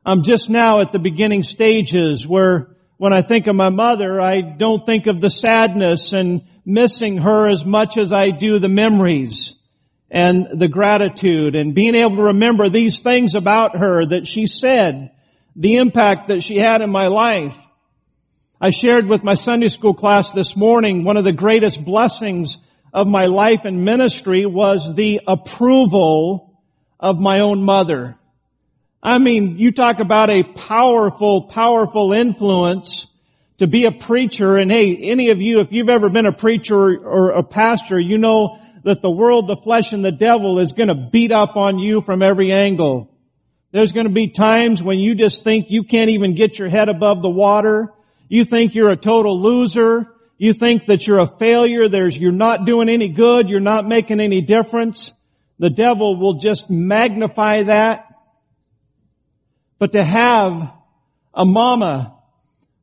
I'm 0.08 0.22
just 0.22 0.48
now 0.48 0.80
at 0.80 0.90
the 0.90 0.98
beginning 0.98 1.42
stages 1.42 2.26
where 2.26 2.74
when 2.96 3.12
I 3.12 3.20
think 3.20 3.46
of 3.46 3.54
my 3.54 3.68
mother, 3.68 4.18
I 4.18 4.40
don't 4.40 4.86
think 4.86 5.06
of 5.06 5.20
the 5.20 5.28
sadness 5.28 6.14
and 6.14 6.46
missing 6.64 7.18
her 7.18 7.46
as 7.46 7.66
much 7.66 7.98
as 7.98 8.10
I 8.10 8.30
do 8.30 8.58
the 8.58 8.70
memories 8.70 9.54
and 10.10 10.46
the 10.58 10.68
gratitude 10.68 11.54
and 11.54 11.74
being 11.74 11.94
able 11.94 12.16
to 12.16 12.22
remember 12.22 12.70
these 12.70 13.00
things 13.00 13.34
about 13.34 13.76
her 13.76 14.06
that 14.06 14.26
she 14.26 14.46
said, 14.46 15.10
the 15.56 15.76
impact 15.76 16.28
that 16.28 16.42
she 16.42 16.56
had 16.56 16.80
in 16.80 16.88
my 16.88 17.08
life. 17.08 17.58
I 18.62 18.70
shared 18.70 19.08
with 19.08 19.22
my 19.22 19.34
Sunday 19.34 19.68
school 19.68 19.92
class 19.92 20.32
this 20.32 20.56
morning 20.56 21.04
one 21.04 21.18
of 21.18 21.24
the 21.24 21.34
greatest 21.34 21.84
blessings 21.84 22.56
of 22.94 23.06
my 23.06 23.26
life 23.26 23.66
and 23.66 23.84
ministry 23.84 24.46
was 24.46 24.94
the 24.94 25.20
approval 25.26 26.58
of 26.98 27.20
my 27.20 27.40
own 27.40 27.62
mother. 27.62 28.18
I 29.02 29.18
mean, 29.18 29.58
you 29.58 29.72
talk 29.72 30.00
about 30.00 30.30
a 30.30 30.42
powerful, 30.42 31.42
powerful 31.42 32.12
influence 32.12 33.06
to 33.58 33.66
be 33.66 33.84
a 33.84 33.92
preacher 33.92 34.56
and 34.56 34.70
hey, 34.70 34.96
any 34.96 35.30
of 35.30 35.40
you, 35.40 35.60
if 35.60 35.68
you've 35.70 35.88
ever 35.88 36.08
been 36.10 36.26
a 36.26 36.32
preacher 36.32 36.76
or 36.76 37.30
a 37.30 37.42
pastor, 37.42 37.98
you 37.98 38.18
know 38.18 38.58
that 38.84 39.02
the 39.02 39.10
world, 39.10 39.48
the 39.48 39.56
flesh, 39.56 39.92
and 39.92 40.04
the 40.04 40.12
devil 40.12 40.58
is 40.58 40.72
going 40.72 40.88
to 40.88 40.94
beat 40.94 41.32
up 41.32 41.56
on 41.56 41.78
you 41.78 42.00
from 42.00 42.22
every 42.22 42.52
angle. 42.52 43.10
There's 43.70 43.92
going 43.92 44.06
to 44.06 44.12
be 44.12 44.28
times 44.28 44.82
when 44.82 44.98
you 44.98 45.14
just 45.14 45.44
think 45.44 45.66
you 45.68 45.84
can't 45.84 46.10
even 46.10 46.34
get 46.34 46.58
your 46.58 46.68
head 46.68 46.88
above 46.88 47.22
the 47.22 47.30
water. 47.30 47.92
You 48.28 48.44
think 48.44 48.74
you're 48.74 48.90
a 48.90 48.96
total 48.96 49.40
loser. 49.40 50.06
You 50.38 50.52
think 50.52 50.86
that 50.86 51.06
you're 51.06 51.18
a 51.18 51.26
failure. 51.38 51.88
There's, 51.88 52.16
you're 52.16 52.32
not 52.32 52.64
doing 52.64 52.88
any 52.88 53.08
good. 53.08 53.48
You're 53.48 53.60
not 53.60 53.86
making 53.86 54.20
any 54.20 54.40
difference. 54.40 55.12
The 55.58 55.70
devil 55.70 56.18
will 56.18 56.34
just 56.34 56.70
magnify 56.70 57.64
that. 57.64 58.07
But 59.78 59.92
to 59.92 60.02
have 60.02 60.72
a 61.32 61.44
mama 61.44 62.16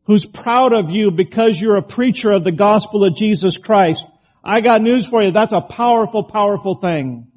who's 0.04 0.26
proud 0.26 0.74
of 0.74 0.90
you 0.90 1.12
because 1.12 1.60
you're 1.60 1.78
a 1.78 1.84
preacher 1.84 2.32
of 2.32 2.44
the 2.44 2.52
gospel 2.52 3.04
of 3.04 3.16
Jesus 3.16 3.58
Christ, 3.58 4.06
I 4.44 4.62
got 4.62 4.82
news 4.82 5.08
for 5.08 5.22
you. 5.22 5.32
That's 5.32 5.54
a 5.54 5.62
powerful, 5.62 6.24
powerful 6.24 6.76
thing. 6.76 7.28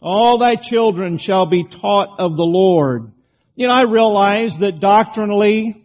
All 0.00 0.38
thy 0.38 0.54
children 0.54 1.18
shall 1.18 1.46
be 1.46 1.64
taught 1.64 2.20
of 2.20 2.36
the 2.36 2.44
Lord. 2.44 3.12
You 3.56 3.66
know, 3.66 3.72
I 3.72 3.82
realize 3.82 4.58
that 4.58 4.78
doctrinally, 4.78 5.84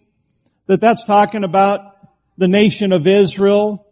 that 0.68 0.80
that's 0.80 1.04
talking 1.06 1.44
about 1.44 1.98
the 2.38 2.48
nation 2.48 2.92
of 2.92 3.08
Israel, 3.08 3.88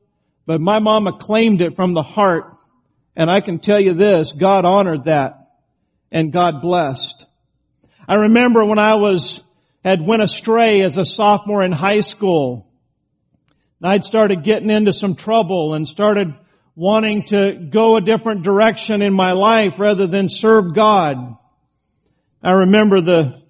but 0.46 0.62
my 0.62 0.80
mama 0.80 1.14
claimed 1.14 1.62
it 1.62 1.76
from 1.76 1.94
the 1.94 2.04
heart. 2.04 2.56
And 3.16 3.30
I 3.30 3.42
can 3.42 3.60
tell 3.60 3.80
you 3.80 3.94
this, 3.94 4.34
God 4.34 4.66
honored 4.66 5.06
that 5.06 5.39
and 6.12 6.32
God 6.32 6.62
blessed. 6.62 7.26
I 8.08 8.16
remember 8.16 8.66
when 8.66 8.80
I 8.80 8.96
was, 8.96 9.42
had 9.84 10.06
went 10.06 10.22
astray 10.22 10.82
as 10.82 10.98
a 10.98 11.06
sophomore 11.06 11.64
in 11.64 11.72
high 11.72 12.02
school, 12.02 12.68
and 13.82 13.92
I'd 13.92 14.04
started 14.04 14.44
getting 14.44 14.70
into 14.70 14.94
some 14.94 15.16
trouble 15.16 15.74
and 15.74 15.88
started 15.88 16.34
wanting 16.76 17.24
to 17.26 17.68
go 17.70 17.98
a 17.98 18.02
different 18.02 18.44
direction 18.44 19.02
in 19.02 19.14
my 19.14 19.34
life 19.34 19.80
rather 19.80 20.08
than 20.08 20.30
serve 20.30 20.74
God. 20.74 21.38
I 22.42 22.52
remember 22.52 23.02
the 23.02 23.42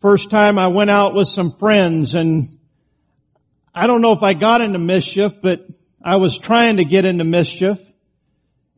first 0.00 0.30
time 0.30 0.58
I 0.58 0.68
went 0.68 0.90
out 0.90 1.14
with 1.14 1.28
some 1.28 1.56
friends 1.58 2.14
and 2.14 2.58
I 3.74 3.86
don't 3.86 4.02
know 4.02 4.12
if 4.12 4.22
I 4.22 4.34
got 4.34 4.60
into 4.60 4.78
mischief, 4.78 5.32
but 5.42 5.66
I 6.02 6.16
was 6.16 6.38
trying 6.38 6.78
to 6.78 6.84
get 6.84 7.04
into 7.04 7.24
mischief. 7.24 7.78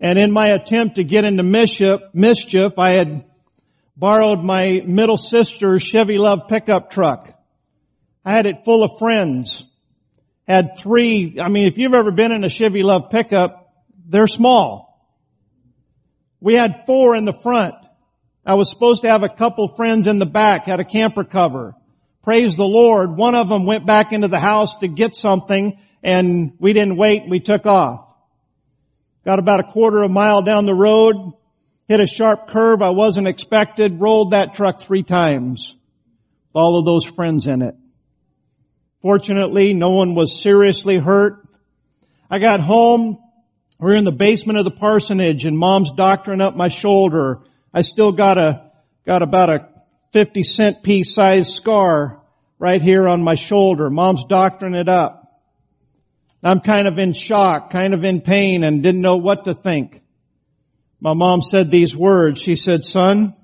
And 0.04 0.18
in 0.18 0.32
my 0.32 0.48
attempt 0.48 0.96
to 0.96 1.04
get 1.04 1.24
into 1.24 1.42
mischief, 1.42 1.98
mischief, 2.12 2.78
I 2.78 2.90
had 2.90 3.24
borrowed 3.96 4.44
my 4.44 4.82
middle 4.86 5.16
sister's 5.16 5.82
Chevy 5.82 6.18
LUV 6.18 6.46
pickup 6.46 6.90
truck. 6.90 7.32
I 8.22 8.32
had 8.32 8.44
it 8.44 8.66
full 8.66 8.82
of 8.82 8.98
friends 8.98 9.64
had 10.46 10.76
three, 10.76 11.38
I 11.40 11.48
mean, 11.48 11.66
if 11.66 11.78
you've 11.78 11.94
ever 11.94 12.10
been 12.10 12.32
in 12.32 12.44
a 12.44 12.50
Chevy 12.50 12.82
LUV 12.82 13.10
pickup, 13.10 13.72
they're 14.06 14.26
small. 14.26 15.10
We 16.38 16.52
had 16.52 16.84
four 16.84 17.16
in 17.16 17.24
the 17.24 17.32
front. 17.32 17.74
I 18.44 18.56
was 18.56 18.68
supposed 18.68 19.02
to 19.02 19.08
have 19.08 19.22
a 19.22 19.30
couple 19.30 19.68
friends 19.68 20.06
in 20.06 20.18
the 20.18 20.26
back, 20.26 20.66
had 20.66 20.80
a 20.80 20.84
camper 20.84 21.24
cover. 21.24 21.74
Praise 22.22 22.56
the 22.56 22.66
Lord. 22.66 23.16
One 23.16 23.34
of 23.34 23.48
them 23.48 23.64
went 23.64 23.86
back 23.86 24.12
into 24.12 24.28
the 24.28 24.38
house 24.38 24.74
to 24.76 24.88
get 24.88 25.14
something 25.14 25.78
and 26.02 26.52
we 26.58 26.74
didn't 26.74 26.98
wait. 26.98 27.22
We 27.26 27.40
took 27.40 27.64
off. 27.64 28.13
Got 29.24 29.38
about 29.38 29.60
a 29.60 29.64
quarter 29.64 30.02
of 30.02 30.10
a 30.10 30.12
mile 30.12 30.42
down 30.42 30.66
the 30.66 30.74
road, 30.74 31.32
hit 31.88 32.00
a 32.00 32.06
sharp 32.06 32.48
curve 32.48 32.82
I 32.82 32.90
wasn't 32.90 33.26
expected, 33.26 34.00
rolled 34.00 34.32
that 34.32 34.54
truck 34.54 34.80
three 34.80 35.02
times. 35.02 35.76
All 36.54 36.78
of 36.78 36.84
those 36.84 37.04
friends 37.04 37.46
in 37.46 37.62
it. 37.62 37.74
Fortunately, 39.00 39.74
no 39.74 39.90
one 39.90 40.14
was 40.14 40.40
seriously 40.40 40.98
hurt. 40.98 41.46
I 42.30 42.38
got 42.38 42.60
home. 42.60 43.18
We 43.78 43.92
are 43.92 43.96
in 43.96 44.04
the 44.04 44.12
basement 44.12 44.58
of 44.58 44.64
the 44.64 44.70
parsonage 44.70 45.44
and 45.44 45.58
mom's 45.58 45.92
doctoring 45.92 46.40
up 46.40 46.56
my 46.56 46.68
shoulder. 46.68 47.40
I 47.72 47.82
still 47.82 48.12
got 48.12 48.38
a, 48.38 48.70
got 49.04 49.22
about 49.22 49.50
a 49.50 49.68
50 50.12 50.42
cent 50.42 50.82
piece 50.82 51.14
size 51.14 51.52
scar 51.52 52.22
right 52.58 52.80
here 52.80 53.08
on 53.08 53.22
my 53.22 53.34
shoulder. 53.34 53.90
Mom's 53.90 54.24
doctoring 54.26 54.74
it 54.74 54.88
up. 54.88 55.23
I'm 56.44 56.60
kind 56.60 56.86
of 56.86 56.98
in 56.98 57.14
shock, 57.14 57.70
kind 57.70 57.94
of 57.94 58.04
in 58.04 58.20
pain 58.20 58.64
and 58.64 58.82
didn't 58.82 59.00
know 59.00 59.16
what 59.16 59.46
to 59.46 59.54
think. 59.54 60.02
My 61.00 61.14
mom 61.14 61.40
said 61.40 61.70
these 61.70 61.96
words. 61.96 62.40
She 62.40 62.54
said, 62.54 62.84
son, 62.84 63.34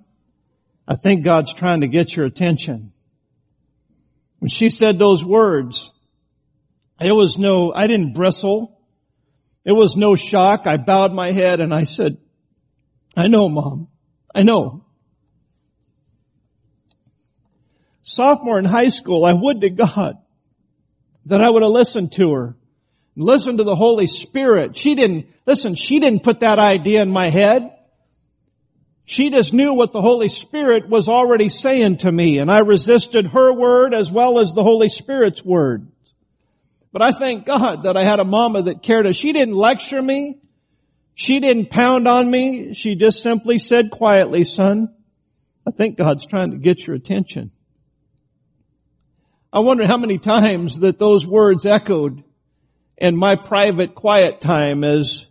I 0.87 0.97
think 0.97 1.25
God's 1.25 1.55
trying 1.55 1.81
to 1.81 1.89
get 1.89 2.15
your 2.15 2.27
attention. 2.27 2.93
When 4.39 4.51
she 4.51 4.69
said 4.69 4.99
those 4.99 5.25
words, 5.25 5.91
it 7.01 7.13
was 7.13 7.39
no, 7.39 7.73
I 7.73 7.87
didn't 7.87 8.13
bristle. 8.13 8.79
It 9.65 9.73
was 9.73 9.97
no 9.97 10.15
shock. 10.15 10.67
I 10.67 10.77
bowed 10.77 11.15
my 11.15 11.33
head 11.33 11.61
and 11.61 11.73
I 11.73 11.85
said, 11.85 12.19
I 13.17 13.29
know, 13.29 13.49
mom. 13.49 13.89
I 14.35 14.43
know. 14.43 14.85
Sophomore 18.03 18.59
in 18.59 18.65
high 18.65 18.89
school, 18.89 19.25
I 19.25 19.33
would 19.33 19.63
to 19.63 19.71
God 19.71 20.19
that 21.27 21.41
I 21.41 21.49
would 21.49 21.63
have 21.63 21.73
listened 21.73 22.13
to 22.13 22.33
her. 22.33 22.57
Listened 23.21 23.59
to 23.59 23.65
the 23.65 23.77
Holy 23.77 24.07
Spirit. 24.07 24.79
She 24.79 24.95
didn't, 24.95 25.27
listen, 25.45 25.75
she 25.75 26.01
didn't 26.01 26.23
put 26.23 26.41
that 26.41 26.59
idea 26.59 27.03
in 27.03 27.11
my 27.11 27.29
head. 27.29 27.71
She 29.05 29.29
just 29.29 29.53
knew 29.53 29.75
what 29.75 29.93
the 29.93 30.01
Holy 30.01 30.29
Spirit 30.29 30.89
was 30.89 31.07
already 31.07 31.51
saying 31.51 31.99
to 31.99 32.11
me, 32.11 32.39
and 32.39 32.51
I 32.51 32.61
resisted 32.61 33.27
her 33.27 33.53
word 33.53 33.93
as 33.93 34.11
well 34.11 34.39
as 34.39 34.55
the 34.55 34.63
Holy 34.63 34.89
Spirit's 34.89 35.45
word. 35.45 35.91
But 36.93 37.03
I 37.03 37.13
thank 37.13 37.45
God 37.45 37.83
that 37.83 37.97
I 37.97 38.05
had 38.05 38.21
a 38.21 38.25
mama 38.25 38.63
that 38.63 38.83
cared. 38.83 39.15
She 39.15 39.35
didn't 39.35 39.55
lecture 39.55 40.01
me. 40.01 40.39
She 41.15 41.41
didn't 41.41 41.69
pound 41.69 42.09
on 42.09 42.31
me. 42.31 42.73
She 42.73 42.95
just 42.95 43.23
simply 43.23 43.59
said 43.59 43.91
quietly, 43.91 44.45
son, 44.45 44.95
I 45.69 45.73
think 45.73 45.99
God's 45.99 46.25
trying 46.25 46.53
to 46.53 46.57
get 46.57 46.87
your 46.87 46.97
attention. 46.97 47.51
I 49.53 49.59
wonder 49.59 49.87
how 49.87 49.99
many 49.99 50.17
times 50.17 50.79
that 50.79 50.99
those 50.99 51.27
words 51.27 51.67
echoed 51.67 52.25
in 53.01 53.17
my 53.17 53.35
private 53.35 53.95
quiet 53.95 54.41
time 54.41 54.85
as 54.85 55.27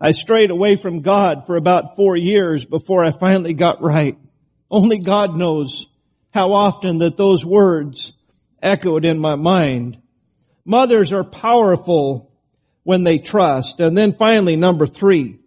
I 0.00 0.12
strayed 0.12 0.50
away 0.50 0.76
from 0.76 1.00
God 1.00 1.46
for 1.46 1.56
about 1.56 1.96
four 1.96 2.16
years 2.16 2.64
before 2.64 3.04
I 3.04 3.12
finally 3.12 3.54
got 3.54 3.80
right. 3.80 4.18
Only 4.70 4.98
God 4.98 5.36
knows 5.36 5.86
how 6.34 6.52
often 6.52 6.98
that 6.98 7.16
those 7.16 7.44
words 7.44 8.12
echoed 8.60 9.04
in 9.04 9.18
my 9.18 9.36
mind. 9.36 9.98
Mothers 10.64 11.12
are 11.12 11.24
powerful 11.24 12.32
when 12.82 13.04
they 13.04 13.18
trust. 13.18 13.80
And 13.80 13.96
then 13.96 14.16
finally, 14.18 14.56
number 14.56 14.86
three, 14.86 15.38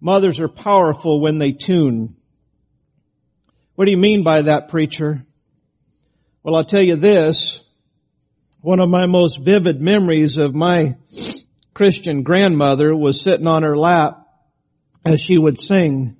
mothers 0.00 0.40
are 0.40 0.48
powerful 0.48 1.20
when 1.20 1.38
they 1.38 1.52
tune. 1.52 2.16
What 3.74 3.84
do 3.84 3.90
you 3.90 3.98
mean 3.98 4.22
by 4.22 4.42
that, 4.42 4.68
preacher? 4.68 5.24
Well, 6.42 6.56
I'll 6.56 6.64
tell 6.64 6.82
you 6.82 6.96
this. 6.96 7.60
One 8.62 8.78
of 8.78 8.88
my 8.88 9.06
most 9.06 9.40
vivid 9.40 9.80
memories 9.80 10.38
of 10.38 10.54
my 10.54 10.94
Christian 11.74 12.22
grandmother 12.22 12.94
was 12.94 13.20
sitting 13.20 13.48
on 13.48 13.64
her 13.64 13.76
lap 13.76 14.24
as 15.04 15.20
she 15.20 15.36
would 15.36 15.58
sing, 15.58 16.16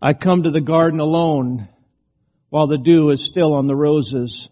I 0.00 0.14
come 0.14 0.44
to 0.44 0.52
the 0.52 0.60
garden 0.60 1.00
alone 1.00 1.68
while 2.50 2.68
the 2.68 2.78
dew 2.78 3.10
is 3.10 3.24
still 3.24 3.54
on 3.54 3.66
the 3.66 3.74
roses. 3.74 4.48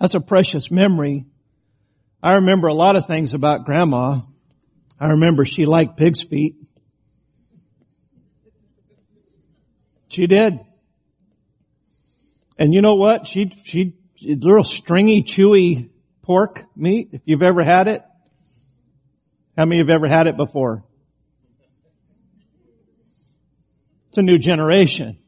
That's 0.00 0.14
a 0.14 0.20
precious 0.20 0.70
memory. 0.70 1.24
I 2.22 2.34
remember 2.34 2.68
a 2.68 2.74
lot 2.74 2.94
of 2.94 3.06
things 3.06 3.34
about 3.34 3.64
grandma. 3.64 4.20
I 5.00 5.08
remember 5.08 5.44
she 5.44 5.66
liked 5.66 5.96
pig's 5.96 6.22
feet. 6.22 6.54
She 10.06 10.28
did. 10.28 10.60
And 12.56 12.72
you 12.72 12.80
know 12.80 12.94
what? 12.94 13.26
She, 13.26 13.50
she, 13.64 13.94
little 14.20 14.64
stringy, 14.64 15.22
chewy 15.22 15.90
pork 16.22 16.64
meat, 16.74 17.10
if 17.12 17.22
you've 17.24 17.42
ever 17.42 17.62
had 17.62 17.88
it. 17.88 18.02
How 19.56 19.64
many 19.64 19.78
have 19.78 19.90
ever 19.90 20.06
had 20.06 20.26
it 20.26 20.36
before? 20.36 20.84
It's 24.08 24.18
a 24.18 24.22
new 24.22 24.38
generation. 24.38 25.18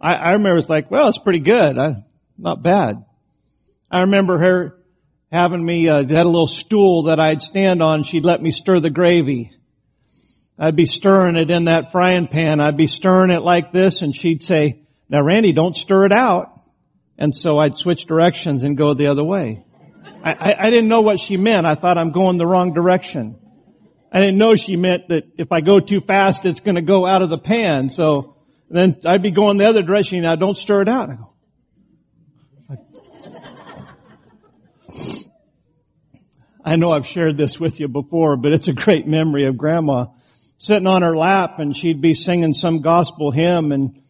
I, 0.00 0.14
I 0.14 0.30
remember 0.32 0.58
it's 0.58 0.68
like, 0.68 0.90
well, 0.90 1.08
it's 1.08 1.18
pretty 1.18 1.40
good. 1.40 1.78
I, 1.78 2.04
not 2.38 2.62
bad. 2.62 3.04
I 3.90 4.00
remember 4.02 4.38
her 4.38 4.78
having 5.30 5.64
me, 5.64 5.88
uh, 5.88 5.98
had 5.98 6.10
a 6.10 6.24
little 6.24 6.46
stool 6.46 7.04
that 7.04 7.20
I'd 7.20 7.42
stand 7.42 7.82
on. 7.82 8.04
She'd 8.04 8.24
let 8.24 8.42
me 8.42 8.50
stir 8.50 8.80
the 8.80 8.90
gravy. 8.90 9.52
I'd 10.58 10.76
be 10.76 10.86
stirring 10.86 11.36
it 11.36 11.50
in 11.50 11.64
that 11.64 11.92
frying 11.92 12.28
pan. 12.28 12.60
I'd 12.60 12.76
be 12.76 12.86
stirring 12.86 13.30
it 13.30 13.42
like 13.42 13.72
this 13.72 14.02
and 14.02 14.14
she'd 14.14 14.42
say, 14.42 14.82
now 15.08 15.22
Randy, 15.22 15.52
don't 15.52 15.76
stir 15.76 16.06
it 16.06 16.12
out. 16.12 16.59
And 17.20 17.36
so 17.36 17.58
I'd 17.58 17.76
switch 17.76 18.06
directions 18.06 18.62
and 18.62 18.78
go 18.78 18.94
the 18.94 19.08
other 19.08 19.22
way. 19.22 19.62
I, 20.24 20.32
I, 20.32 20.66
I 20.66 20.70
didn't 20.70 20.88
know 20.88 21.02
what 21.02 21.20
she 21.20 21.36
meant. 21.36 21.66
I 21.66 21.74
thought 21.74 21.98
I'm 21.98 22.12
going 22.12 22.38
the 22.38 22.46
wrong 22.46 22.72
direction. 22.72 23.38
I 24.10 24.20
didn't 24.20 24.38
know 24.38 24.56
she 24.56 24.76
meant 24.76 25.08
that 25.08 25.26
if 25.36 25.52
I 25.52 25.60
go 25.60 25.80
too 25.80 26.00
fast, 26.00 26.46
it's 26.46 26.60
going 26.60 26.76
to 26.76 26.82
go 26.82 27.04
out 27.04 27.20
of 27.20 27.28
the 27.28 27.38
pan. 27.38 27.90
So 27.90 28.38
then 28.70 29.00
I'd 29.04 29.22
be 29.22 29.30
going 29.30 29.58
the 29.58 29.66
other 29.66 29.82
direction. 29.82 30.22
Now 30.22 30.34
don't 30.34 30.56
stir 30.56 30.80
it 30.82 30.88
out. 30.88 31.10
I 31.10 31.16
go, 32.74 32.86
I 36.64 36.76
know 36.76 36.90
I've 36.90 37.06
shared 37.06 37.36
this 37.36 37.60
with 37.60 37.80
you 37.80 37.88
before, 37.88 38.38
but 38.38 38.52
it's 38.52 38.68
a 38.68 38.72
great 38.72 39.06
memory 39.06 39.44
of 39.44 39.58
grandma 39.58 40.06
sitting 40.56 40.86
on 40.86 41.02
her 41.02 41.16
lap 41.16 41.58
and 41.58 41.76
she'd 41.76 42.00
be 42.00 42.14
singing 42.14 42.54
some 42.54 42.80
gospel 42.80 43.30
hymn 43.30 43.72
and 43.72 44.00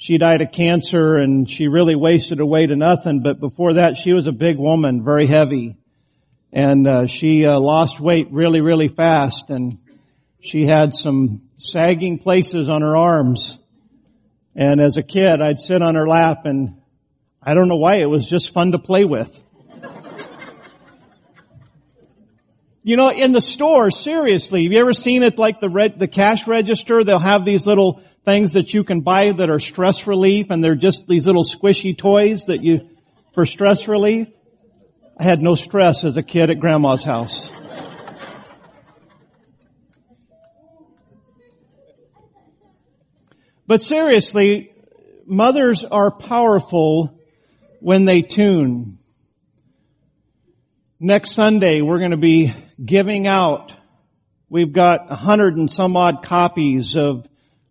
she 0.00 0.16
died 0.16 0.40
of 0.42 0.52
cancer 0.52 1.16
and 1.16 1.50
she 1.50 1.66
really 1.66 1.96
wasted 1.96 2.38
away 2.38 2.64
to 2.64 2.76
nothing. 2.76 3.20
But 3.20 3.40
before 3.40 3.74
that, 3.74 3.96
she 3.96 4.12
was 4.12 4.28
a 4.28 4.32
big 4.32 4.56
woman, 4.56 5.02
very 5.02 5.26
heavy. 5.26 5.76
And 6.52 6.86
uh, 6.86 7.06
she 7.08 7.44
uh, 7.44 7.58
lost 7.58 7.98
weight 7.98 8.28
really, 8.30 8.60
really 8.60 8.86
fast 8.86 9.50
and 9.50 9.78
she 10.38 10.64
had 10.64 10.94
some 10.94 11.42
sagging 11.56 12.18
places 12.18 12.68
on 12.68 12.82
her 12.82 12.96
arms. 12.96 13.58
And 14.54 14.80
as 14.80 14.98
a 14.98 15.02
kid, 15.02 15.42
I'd 15.42 15.58
sit 15.58 15.82
on 15.82 15.96
her 15.96 16.06
lap 16.06 16.42
and 16.44 16.80
I 17.42 17.54
don't 17.54 17.66
know 17.66 17.76
why, 17.76 17.96
it 17.96 18.08
was 18.08 18.24
just 18.24 18.52
fun 18.52 18.70
to 18.72 18.78
play 18.78 19.04
with. 19.04 19.42
You 22.84 22.96
know, 22.96 23.10
in 23.10 23.32
the 23.32 23.40
store, 23.40 23.90
seriously, 23.90 24.62
have 24.62 24.72
you 24.72 24.78
ever 24.78 24.92
seen 24.92 25.24
it 25.24 25.38
like 25.38 25.60
the 25.60 25.68
red, 25.68 25.98
the 25.98 26.08
cash 26.08 26.46
register? 26.46 27.02
They'll 27.02 27.18
have 27.18 27.44
these 27.44 27.66
little 27.66 28.00
things 28.28 28.52
that 28.52 28.74
you 28.74 28.84
can 28.84 29.00
buy 29.00 29.32
that 29.32 29.48
are 29.48 29.58
stress 29.58 30.06
relief 30.06 30.50
and 30.50 30.62
they're 30.62 30.74
just 30.74 31.08
these 31.08 31.26
little 31.26 31.44
squishy 31.44 31.96
toys 31.96 32.44
that 32.44 32.62
you, 32.62 32.86
for 33.32 33.46
stress 33.46 33.88
relief. 33.88 34.28
I 35.18 35.22
had 35.22 35.40
no 35.40 35.54
stress 35.54 36.04
as 36.04 36.18
a 36.18 36.22
kid 36.22 36.50
at 36.50 36.60
grandma's 36.60 37.04
house. 37.04 37.50
But 43.66 43.80
seriously, 43.80 44.72
mothers 45.24 45.82
are 45.84 46.10
powerful 46.10 47.18
when 47.80 48.04
they 48.04 48.20
tune. 48.20 48.98
Next 51.00 51.30
Sunday, 51.30 51.80
we're 51.80 51.98
going 51.98 52.10
to 52.10 52.18
be 52.18 52.52
giving 52.84 53.26
out. 53.26 53.74
We've 54.50 54.74
got 54.74 55.10
a 55.10 55.16
hundred 55.16 55.56
and 55.56 55.72
some 55.72 55.96
odd 55.96 56.22
copies 56.22 56.94
of 56.94 57.26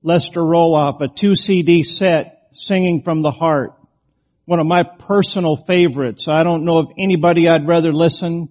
Lester 0.07 0.39
Roloff, 0.39 1.01
a 1.01 1.09
two 1.09 1.35
CD 1.35 1.83
set, 1.83 2.47
Singing 2.53 3.03
from 3.03 3.21
the 3.21 3.31
Heart. 3.31 3.73
One 4.45 4.61
of 4.61 4.65
my 4.65 4.83
personal 4.83 5.57
favorites. 5.57 6.29
I 6.29 6.43
don't 6.43 6.63
know 6.63 6.77
of 6.77 6.87
anybody 6.97 7.49
I'd 7.49 7.67
rather 7.67 7.91
listen 7.91 8.47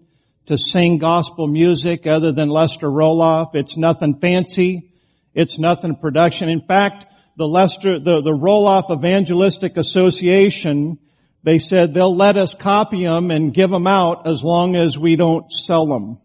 to 0.47 0.59
sing 0.59 0.99
gospel 0.99 1.47
music 1.47 2.07
other 2.07 2.31
than 2.31 2.51
Lester 2.51 2.89
Roloff. 2.89 3.55
It's 3.55 3.79
nothing 3.79 4.21
fancy. 4.21 4.93
It's 5.33 5.59
nothing 5.59 5.97
production. 5.97 6.51
In 6.51 6.61
fact, 6.61 7.07
the 7.37 7.49
Lester, 7.49 7.99
the, 7.99 8.21
the 8.21 8.33
Roloff 8.33 8.91
Evangelistic 8.95 9.79
Association 9.79 10.99
they 11.43 11.61
said 11.61 11.95
they'll 11.95 12.17
let 12.17 12.37
us 12.37 12.57
copy 12.57 13.05
them 13.05 13.31
and 13.31 13.55
give 13.55 13.71
them 13.71 13.87
out 13.87 14.27
as 14.27 14.43
long 14.43 14.75
as 14.75 14.99
we 14.99 15.15
don't 15.15 15.53
sell 15.53 15.87
them. 15.87 16.19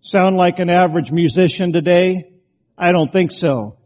Sound 0.00 0.36
like 0.36 0.60
an 0.60 0.70
average 0.70 1.10
musician 1.10 1.72
today? 1.72 2.30
I 2.78 2.92
don't 2.92 3.12
think 3.12 3.32
so. 3.32 3.77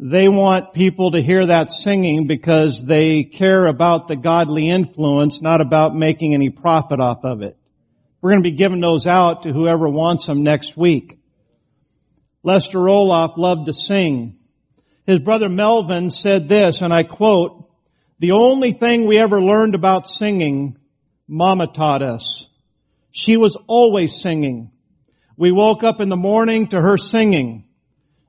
They 0.00 0.28
want 0.28 0.74
people 0.74 1.10
to 1.10 1.20
hear 1.20 1.46
that 1.46 1.70
singing 1.70 2.28
because 2.28 2.84
they 2.84 3.24
care 3.24 3.66
about 3.66 4.06
the 4.06 4.14
godly 4.14 4.70
influence, 4.70 5.42
not 5.42 5.60
about 5.60 5.96
making 5.96 6.34
any 6.34 6.50
profit 6.50 7.00
off 7.00 7.24
of 7.24 7.42
it. 7.42 7.56
We're 8.20 8.30
going 8.30 8.44
to 8.44 8.50
be 8.50 8.56
giving 8.56 8.80
those 8.80 9.08
out 9.08 9.42
to 9.42 9.52
whoever 9.52 9.88
wants 9.88 10.26
them 10.26 10.44
next 10.44 10.76
week. 10.76 11.18
Lester 12.44 12.78
Roloff 12.78 13.36
loved 13.36 13.66
to 13.66 13.74
sing. 13.74 14.38
His 15.04 15.18
brother 15.18 15.48
Melvin 15.48 16.10
said 16.10 16.48
this, 16.48 16.80
and 16.80 16.92
I 16.92 17.02
quote, 17.02 17.68
the 18.20 18.32
only 18.32 18.72
thing 18.72 19.06
we 19.06 19.18
ever 19.18 19.40
learned 19.40 19.74
about 19.74 20.08
singing, 20.08 20.76
Mama 21.26 21.66
taught 21.66 22.02
us. 22.02 22.46
She 23.10 23.36
was 23.36 23.56
always 23.66 24.20
singing. 24.20 24.70
We 25.36 25.50
woke 25.50 25.82
up 25.82 26.00
in 26.00 26.08
the 26.08 26.16
morning 26.16 26.68
to 26.68 26.80
her 26.80 26.98
singing. 26.98 27.64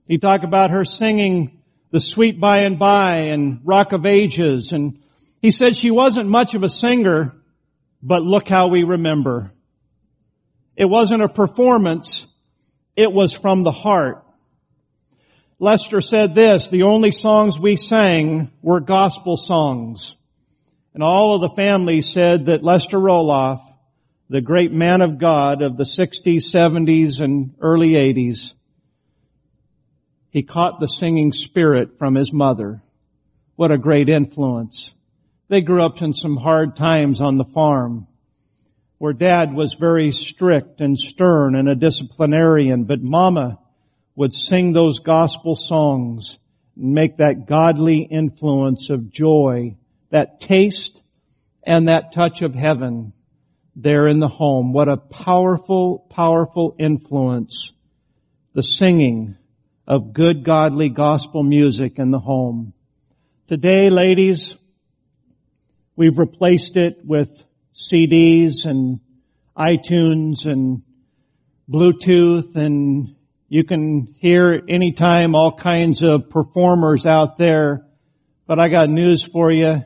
He 0.07 0.17
talked 0.17 0.43
about 0.43 0.71
her 0.71 0.85
singing 0.85 1.58
the 1.91 1.99
sweet 1.99 2.39
by 2.39 2.59
and 2.59 2.77
by 2.77 3.15
and 3.31 3.61
rock 3.63 3.91
of 3.91 4.05
ages. 4.05 4.73
And 4.73 4.99
he 5.41 5.51
said 5.51 5.75
she 5.75 5.91
wasn't 5.91 6.29
much 6.29 6.55
of 6.55 6.63
a 6.63 6.69
singer, 6.69 7.33
but 8.01 8.23
look 8.23 8.47
how 8.47 8.67
we 8.67 8.83
remember. 8.83 9.51
It 10.75 10.85
wasn't 10.85 11.23
a 11.23 11.29
performance. 11.29 12.27
It 12.95 13.11
was 13.11 13.33
from 13.33 13.63
the 13.63 13.71
heart. 13.71 14.25
Lester 15.59 15.99
said 15.99 16.35
this, 16.35 16.69
the 16.69 16.83
only 16.83 17.11
songs 17.11 17.59
we 17.59 17.75
sang 17.75 18.51
were 18.61 18.79
gospel 18.79 19.35
songs. 19.35 20.15
And 20.93 21.03
all 21.03 21.35
of 21.35 21.41
the 21.41 21.55
family 21.55 22.01
said 22.01 22.45
that 22.45 22.63
Lester 22.63 22.97
Roloff 22.97 23.61
the 24.29 24.41
great 24.41 24.71
man 24.71 25.01
of 25.01 25.17
God 25.17 25.63
of 25.63 25.75
the 25.75 25.83
60s, 25.83 26.43
70s, 26.43 27.19
and 27.19 27.55
early 27.59 27.93
80s, 27.93 28.53
he 30.29 30.43
caught 30.43 30.79
the 30.79 30.87
singing 30.87 31.31
spirit 31.31 31.97
from 31.97 32.15
his 32.15 32.31
mother. 32.31 32.81
What 33.55 33.71
a 33.71 33.77
great 33.77 34.09
influence. 34.09 34.93
They 35.47 35.61
grew 35.61 35.81
up 35.81 36.01
in 36.01 36.13
some 36.13 36.37
hard 36.37 36.75
times 36.75 37.21
on 37.21 37.37
the 37.37 37.45
farm 37.45 38.07
where 38.99 39.13
dad 39.13 39.53
was 39.53 39.73
very 39.73 40.11
strict 40.11 40.81
and 40.81 40.99
stern 40.99 41.55
and 41.55 41.67
a 41.67 41.75
disciplinarian, 41.75 42.83
but 42.83 43.01
mama 43.01 43.57
would 44.15 44.35
sing 44.35 44.73
those 44.73 44.99
gospel 44.99 45.55
songs 45.55 46.37
and 46.75 46.93
make 46.93 47.17
that 47.17 47.47
godly 47.47 48.01
influence 48.01 48.89
of 48.89 49.09
joy, 49.09 49.75
that 50.09 50.41
taste 50.41 51.01
and 51.63 51.87
that 51.87 52.11
touch 52.11 52.41
of 52.41 52.53
heaven 52.53 53.13
there 53.75 54.07
in 54.07 54.19
the 54.19 54.27
home. 54.27 54.73
What 54.73 54.89
a 54.89 54.97
powerful, 54.97 56.05
powerful 56.09 56.75
influence. 56.77 57.71
The 58.53 58.63
singing 58.63 59.37
of 59.89 60.13
good 60.13 60.43
godly 60.43 60.87
gospel 60.87 61.41
music 61.41 61.97
in 61.97 62.11
the 62.11 62.19
home. 62.19 62.73
Today, 63.47 63.89
ladies, 63.89 64.55
we've 65.95 66.19
replaced 66.19 66.77
it 66.77 67.03
with 67.03 67.43
CDs 67.75 68.67
and 68.67 68.99
iTunes 69.57 70.45
and 70.45 70.83
Bluetooth 71.67 72.55
and 72.55 73.15
you 73.51 73.63
can 73.63 74.13
hear 74.19 74.61
anytime 74.69 75.33
all 75.33 75.51
kinds 75.51 76.03
of 76.03 76.29
performers 76.29 77.07
out 77.07 77.37
there. 77.37 77.83
But 78.45 78.59
I 78.59 78.69
got 78.69 78.91
news 78.91 79.23
for 79.23 79.51
you. 79.51 79.83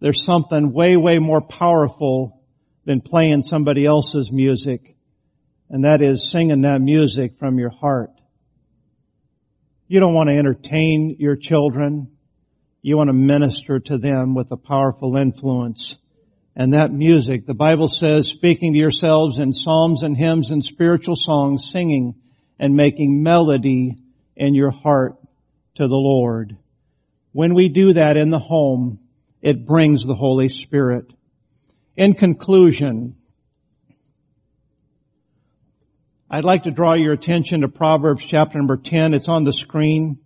There's 0.00 0.24
something 0.24 0.72
way, 0.72 0.96
way 0.96 1.20
more 1.20 1.40
powerful 1.40 2.42
than 2.84 3.00
playing 3.00 3.44
somebody 3.44 3.86
else's 3.86 4.32
music. 4.32 4.96
And 5.70 5.84
that 5.84 6.02
is 6.02 6.28
singing 6.28 6.62
that 6.62 6.80
music 6.80 7.38
from 7.38 7.60
your 7.60 7.70
heart. 7.70 8.10
You 9.86 10.00
don't 10.00 10.14
want 10.14 10.30
to 10.30 10.36
entertain 10.36 11.16
your 11.18 11.36
children. 11.36 12.08
You 12.82 12.96
want 12.96 13.08
to 13.08 13.14
minister 13.14 13.80
to 13.80 13.98
them 13.98 14.34
with 14.34 14.50
a 14.50 14.56
powerful 14.56 15.16
influence 15.16 15.98
and 16.56 16.74
that 16.74 16.92
music. 16.92 17.46
The 17.46 17.54
Bible 17.54 17.88
says, 17.88 18.28
speaking 18.28 18.72
to 18.72 18.78
yourselves 18.78 19.38
in 19.38 19.52
psalms 19.52 20.02
and 20.02 20.16
hymns 20.16 20.50
and 20.50 20.64
spiritual 20.64 21.16
songs, 21.16 21.70
singing 21.70 22.14
and 22.58 22.74
making 22.74 23.22
melody 23.22 23.98
in 24.36 24.54
your 24.54 24.70
heart 24.70 25.16
to 25.74 25.88
the 25.88 25.96
Lord. 25.96 26.56
When 27.32 27.54
we 27.54 27.68
do 27.68 27.94
that 27.94 28.16
in 28.16 28.30
the 28.30 28.38
home, 28.38 29.00
it 29.42 29.66
brings 29.66 30.06
the 30.06 30.14
Holy 30.14 30.48
Spirit. 30.48 31.12
In 31.96 32.14
conclusion, 32.14 33.16
I'd 36.30 36.44
like 36.44 36.64
to 36.64 36.70
draw 36.70 36.94
your 36.94 37.12
attention 37.12 37.60
to 37.60 37.68
Proverbs 37.68 38.24
chapter 38.24 38.58
number 38.58 38.76
10. 38.76 39.14
It's 39.14 39.28
on 39.28 39.44
the 39.44 39.52
screen 39.52 40.18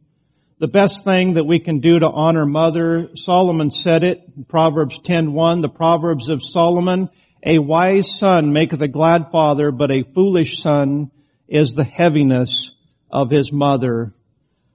the 0.58 0.68
best 0.68 1.04
thing 1.04 1.34
that 1.34 1.44
we 1.44 1.60
can 1.60 1.78
do 1.80 1.98
to 1.98 2.10
honor 2.10 2.44
mother. 2.44 3.10
Solomon 3.14 3.70
said 3.70 4.02
it, 4.02 4.48
Proverbs 4.48 4.98
10:1, 4.98 5.62
the 5.62 5.68
Proverbs 5.68 6.28
of 6.28 6.42
Solomon, 6.42 7.10
a 7.44 7.58
wise 7.58 8.18
son 8.18 8.52
maketh 8.52 8.82
a 8.82 8.88
glad 8.88 9.30
father, 9.30 9.70
but 9.70 9.92
a 9.92 10.02
foolish 10.02 10.60
son 10.60 11.10
is 11.46 11.74
the 11.74 11.84
heaviness 11.84 12.72
of 13.10 13.30
his 13.30 13.52
mother. 13.52 14.14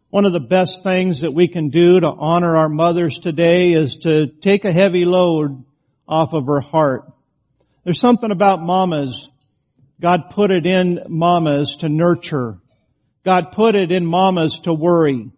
One 0.09 0.25
of 0.25 0.31
the 0.31 0.39
best 0.39 0.83
things 0.83 1.21
that 1.21 1.33
we 1.33 1.47
can 1.47 1.69
do 1.69 1.99
to 1.99 2.11
honor 2.11 2.55
our 2.55 2.69
mothers 2.69 3.19
today 3.19 3.73
is 3.73 3.97
to 3.97 4.27
take 4.27 4.63
a 4.63 4.71
heavy 4.71 5.05
load 5.05 5.63
off 6.07 6.33
of 6.33 6.45
her 6.45 6.61
heart. 6.61 7.11
There's 7.83 7.99
something 7.99 8.31
about 8.31 8.61
mamas. 8.61 9.29
God 10.01 10.29
put 10.29 10.51
it 10.51 10.65
in 10.65 10.99
mamas 11.07 11.77
to 11.77 11.89
nurture. 11.89 12.59
God 13.23 13.51
put 13.51 13.75
it 13.75 13.91
in 13.91 14.05
mamas 14.05 14.59
to 14.61 14.73
worry. 14.73 15.31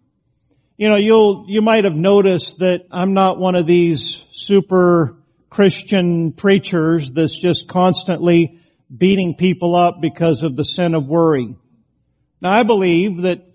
You 0.78 0.89
know, 0.89 0.98
you'll, 0.98 1.46
you 1.48 1.62
might 1.62 1.84
have 1.84 1.96
noticed 1.96 2.60
that 2.60 2.88
I'm 2.91 3.13
not 3.13 3.38
one 3.38 3.56
of 3.56 3.68
these 3.68 4.24
super 4.32 5.18
Christian 5.50 6.34
preachers 6.34 7.12
that's 7.12 7.38
just 7.38 7.68
constantly 7.68 8.60
beating 8.96 9.36
people 9.36 9.76
up 9.76 10.02
because 10.02 10.44
of 10.44 10.56
the 10.56 10.65
sin 10.65 10.96
of 10.96 11.06
worry. 11.06 11.56
Now 12.41 12.52
I 12.52 12.63
believe 12.63 13.22
that 13.22 13.46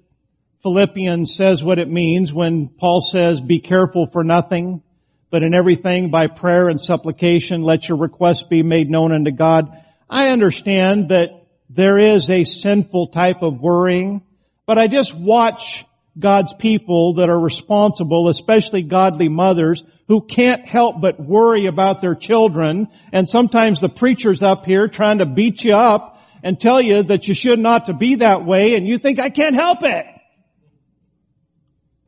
Philippians 0.62 1.34
says 1.34 1.62
what 1.64 1.78
it 1.78 1.88
means 1.88 2.32
when 2.32 2.68
Paul 2.68 3.00
says, 3.00 3.40
be 3.40 3.60
careful 3.60 4.06
for 4.06 4.24
nothing, 4.24 4.82
but 5.30 5.42
in 5.42 5.54
everything 5.54 6.10
by 6.10 6.26
prayer 6.26 6.68
and 6.68 6.80
supplication, 6.80 7.62
let 7.62 7.88
your 7.88 7.98
requests 7.98 8.42
be 8.42 8.62
made 8.62 8.90
known 8.90 9.12
unto 9.12 9.30
God. 9.30 9.70
I 10.10 10.30
understand 10.30 11.10
that 11.10 11.46
there 11.68 11.96
is 11.96 12.28
a 12.28 12.42
sinful 12.42 13.08
type 13.08 13.42
of 13.42 13.60
worrying, 13.60 14.22
but 14.66 14.76
I 14.76 14.88
just 14.88 15.14
watch 15.14 15.86
God's 16.18 16.52
people 16.52 17.14
that 17.14 17.30
are 17.30 17.40
responsible, 17.40 18.28
especially 18.28 18.82
godly 18.82 19.28
mothers, 19.28 19.84
who 20.08 20.20
can't 20.20 20.66
help 20.66 21.00
but 21.00 21.20
worry 21.20 21.66
about 21.66 22.00
their 22.00 22.16
children. 22.16 22.88
And 23.12 23.28
sometimes 23.28 23.80
the 23.80 23.88
preacher's 23.88 24.42
up 24.42 24.66
here 24.66 24.88
trying 24.88 25.18
to 25.18 25.26
beat 25.26 25.62
you 25.62 25.74
up 25.74 26.20
and 26.42 26.60
tell 26.60 26.80
you 26.80 27.04
that 27.04 27.28
you 27.28 27.34
should 27.34 27.60
not 27.60 27.86
to 27.86 27.94
be 27.94 28.16
that 28.16 28.44
way 28.44 28.74
and 28.74 28.88
you 28.88 28.98
think, 28.98 29.20
I 29.20 29.30
can't 29.30 29.54
help 29.54 29.84
it. 29.84 30.06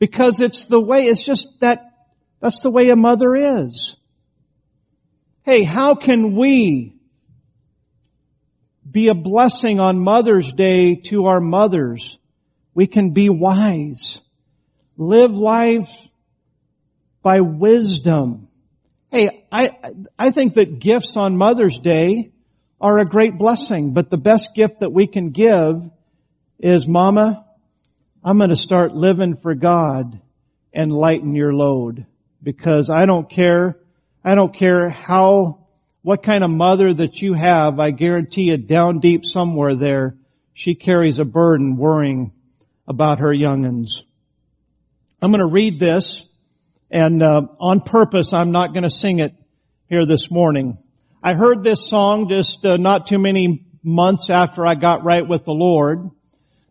Because 0.00 0.40
it's 0.40 0.66
the 0.66 0.80
way, 0.80 1.06
it's 1.06 1.24
just 1.24 1.60
that, 1.60 1.84
that's 2.40 2.62
the 2.62 2.70
way 2.70 2.88
a 2.88 2.96
mother 2.96 3.36
is. 3.36 3.94
Hey, 5.44 5.62
how 5.62 5.94
can 5.94 6.34
we 6.34 6.96
be 8.92 9.08
a 9.08 9.14
blessing 9.14 9.80
on 9.80 9.98
Mother's 9.98 10.52
Day 10.52 10.96
to 11.06 11.26
our 11.26 11.40
mothers? 11.40 12.18
We 12.74 12.86
can 12.86 13.10
be 13.10 13.28
wise. 13.28 14.20
Live 14.96 15.32
life 15.32 15.90
by 17.22 17.40
wisdom. 17.40 18.48
Hey, 19.10 19.46
I, 19.50 19.76
I 20.18 20.30
think 20.30 20.54
that 20.54 20.78
gifts 20.78 21.16
on 21.16 21.36
Mother's 21.36 21.78
Day 21.78 22.32
are 22.80 22.98
a 22.98 23.04
great 23.04 23.38
blessing, 23.38 23.92
but 23.92 24.10
the 24.10 24.16
best 24.18 24.54
gift 24.54 24.80
that 24.80 24.92
we 24.92 25.06
can 25.06 25.30
give 25.30 25.88
is, 26.58 26.86
Mama, 26.86 27.44
I'm 28.24 28.38
going 28.38 28.50
to 28.50 28.56
start 28.56 28.94
living 28.94 29.36
for 29.36 29.54
God 29.54 30.20
and 30.72 30.90
lighten 30.90 31.34
your 31.34 31.52
load 31.52 32.06
because 32.42 32.90
I 32.90 33.06
don't 33.06 33.28
care, 33.28 33.78
I 34.24 34.34
don't 34.34 34.54
care 34.54 34.88
how, 34.88 35.61
what 36.02 36.22
kind 36.22 36.42
of 36.42 36.50
mother 36.50 36.92
that 36.92 37.22
you 37.22 37.32
have, 37.34 37.78
I 37.78 37.92
guarantee 37.92 38.44
you 38.44 38.56
down 38.56 38.98
deep 38.98 39.24
somewhere 39.24 39.76
there, 39.76 40.16
she 40.52 40.74
carries 40.74 41.18
a 41.18 41.24
burden 41.24 41.76
worrying 41.76 42.32
about 42.86 43.20
her 43.20 43.32
youngins. 43.32 44.02
I'm 45.20 45.30
going 45.30 45.40
to 45.40 45.46
read 45.46 45.78
this, 45.78 46.24
and 46.90 47.22
uh, 47.22 47.42
on 47.60 47.80
purpose, 47.80 48.32
I'm 48.32 48.50
not 48.50 48.72
going 48.72 48.82
to 48.82 48.90
sing 48.90 49.20
it 49.20 49.32
here 49.88 50.04
this 50.04 50.30
morning. 50.30 50.78
I 51.22 51.34
heard 51.34 51.62
this 51.62 51.88
song 51.88 52.28
just 52.28 52.66
uh, 52.66 52.76
not 52.76 53.06
too 53.06 53.18
many 53.18 53.64
months 53.84 54.28
after 54.28 54.66
I 54.66 54.74
got 54.74 55.04
right 55.04 55.26
with 55.26 55.44
the 55.44 55.52
Lord. 55.52 56.10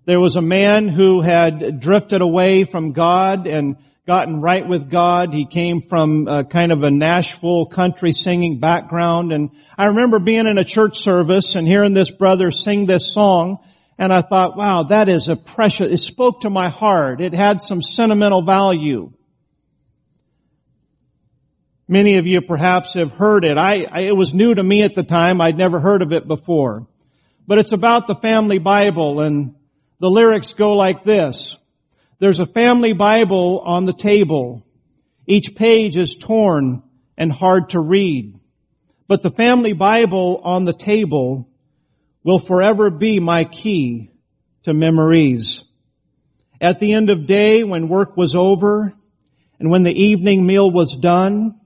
There 0.05 0.19
was 0.19 0.35
a 0.35 0.41
man 0.41 0.89
who 0.89 1.21
had 1.21 1.79
drifted 1.79 2.21
away 2.21 2.65
from 2.65 2.91
God 2.91 3.47
and 3.47 3.77
gotten 4.12 4.41
right 4.41 4.67
with 4.67 4.89
God. 4.89 5.34
He 5.34 5.45
came 5.45 5.80
from 5.80 6.28
a 6.28 6.43
kind 6.43 6.74
of 6.74 6.84
a 6.84 6.91
Nashville 6.91 7.65
country 7.65 8.12
singing 8.12 8.60
background. 8.60 9.32
And 9.32 9.52
I 9.78 9.86
remember 9.86 10.19
being 10.19 10.47
in 10.47 10.58
a 10.58 10.65
church 10.65 11.00
service 11.00 11.56
and 11.56 11.65
hearing 11.65 11.93
this 11.93 12.12
brother 12.12 12.52
sing 12.52 12.88
this 12.88 13.13
song. 13.13 13.60
And 13.97 14.12
I 14.12 14.19
thought, 14.19 14.58
wow, 14.58 14.84
that 14.84 15.08
is 15.08 15.30
a 15.30 15.38
precious, 15.38 15.93
it 15.93 16.06
spoke 16.06 16.41
to 16.41 16.50
my 16.50 16.67
heart. 16.67 17.21
It 17.21 17.34
had 17.34 17.62
some 17.62 17.82
sentimental 17.82 18.41
value. 18.41 19.13
Many 21.88 22.17
of 22.17 22.28
you 22.28 22.41
perhaps 22.41 22.95
have 22.95 23.13
heard 23.13 23.45
it. 23.45 23.58
I, 23.58 23.88
I, 23.89 24.00
it 24.02 24.17
was 24.17 24.34
new 24.34 24.54
to 24.54 24.62
me 24.62 24.82
at 24.82 24.93
the 24.93 25.04
time. 25.04 25.39
I'd 25.39 25.58
never 25.58 25.80
heard 25.80 26.02
of 26.02 26.12
it 26.12 26.28
before. 26.28 26.86
But 27.47 27.60
it's 27.60 27.71
about 27.71 28.08
the 28.08 28.15
family 28.15 28.58
Bible 28.58 29.21
and 29.21 29.56
the 30.02 30.10
lyrics 30.10 30.52
go 30.52 30.74
like 30.74 31.06
this. 31.06 31.56
There's 32.21 32.39
a 32.39 32.45
family 32.45 32.93
Bible 32.93 33.63
on 33.65 33.86
the 33.86 33.93
table. 33.93 34.63
Each 35.25 35.55
page 35.55 35.97
is 35.97 36.15
torn 36.15 36.84
and 37.17 37.31
hard 37.31 37.71
to 37.71 37.79
read. 37.79 38.39
But 39.07 39.23
the 39.23 39.31
family 39.31 39.73
Bible 39.73 40.39
on 40.43 40.63
the 40.63 40.73
table 40.73 41.49
will 42.23 42.38
forever 42.38 42.91
be 42.91 43.19
my 43.19 43.45
key 43.45 44.12
to 44.65 44.71
memories. 44.71 45.63
At 46.62 46.79
the 46.79 46.93
end 46.93 47.10
of 47.10 47.25
day, 47.25 47.63
when 47.63 47.89
work 47.89 48.15
was 48.15 48.36
over 48.36 48.93
and 49.60 49.71
when 49.71 49.81
the 49.81 50.03
evening 50.03 50.45
meal 50.45 50.69
was 50.69 50.95
done, 50.95 51.60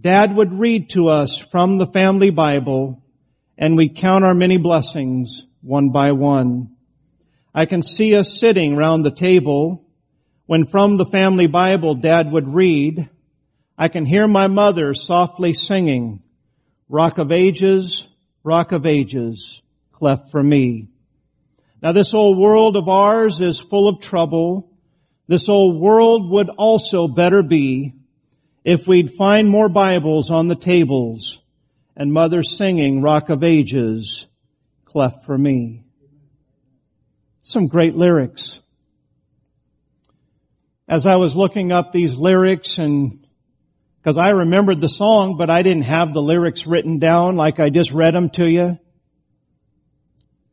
Dad 0.00 0.32
would 0.36 0.60
read 0.60 0.90
to 0.90 1.08
us 1.08 1.38
from 1.38 1.76
the 1.76 1.88
family 1.88 2.30
Bible 2.30 3.02
and 3.58 3.76
we'd 3.76 3.96
count 3.96 4.24
our 4.24 4.34
many 4.34 4.58
blessings 4.58 5.44
one 5.60 5.90
by 5.90 6.12
one. 6.12 6.76
I 7.52 7.66
can 7.66 7.82
see 7.82 8.14
us 8.14 8.38
sitting 8.38 8.76
round 8.76 9.04
the 9.04 9.10
table 9.10 9.86
when 10.48 10.64
from 10.64 10.96
the 10.96 11.04
family 11.04 11.46
Bible 11.46 11.94
Dad 11.94 12.32
would 12.32 12.48
read. 12.48 13.10
I 13.76 13.88
can 13.88 14.06
hear 14.06 14.26
my 14.26 14.46
mother 14.46 14.94
softly 14.94 15.52
singing, 15.52 16.22
Rock 16.88 17.18
of 17.18 17.30
Ages, 17.32 18.08
rock 18.42 18.72
of 18.72 18.86
ages, 18.86 19.60
cleft 19.92 20.30
for 20.30 20.42
me. 20.42 20.88
Now 21.82 21.92
this 21.92 22.14
old 22.14 22.38
world 22.38 22.78
of 22.78 22.88
ours 22.88 23.42
is 23.42 23.60
full 23.60 23.88
of 23.88 24.00
trouble. 24.00 24.72
This 25.26 25.50
old 25.50 25.78
world 25.82 26.30
would 26.30 26.48
also 26.48 27.08
better 27.08 27.42
be 27.42 27.92
if 28.64 28.88
we'd 28.88 29.10
find 29.10 29.50
more 29.50 29.68
Bibles 29.68 30.30
on 30.30 30.48
the 30.48 30.56
tables 30.56 31.42
and 31.94 32.10
mothers 32.10 32.56
singing 32.56 33.02
Rock 33.02 33.28
of 33.28 33.44
Ages, 33.44 34.24
cleft 34.86 35.26
for 35.26 35.36
me. 35.36 35.84
Some 37.42 37.66
great 37.66 37.96
lyrics. 37.96 38.62
As 40.88 41.04
I 41.04 41.16
was 41.16 41.36
looking 41.36 41.70
up 41.70 41.92
these 41.92 42.16
lyrics 42.16 42.78
and 42.78 43.26
because 44.00 44.16
I 44.16 44.30
remembered 44.30 44.80
the 44.80 44.88
song, 44.88 45.36
but 45.36 45.50
I 45.50 45.60
didn't 45.62 45.82
have 45.82 46.14
the 46.14 46.22
lyrics 46.22 46.66
written 46.66 46.98
down 46.98 47.36
like 47.36 47.60
I 47.60 47.68
just 47.68 47.92
read 47.92 48.14
them 48.14 48.30
to 48.30 48.48
you. 48.48 48.78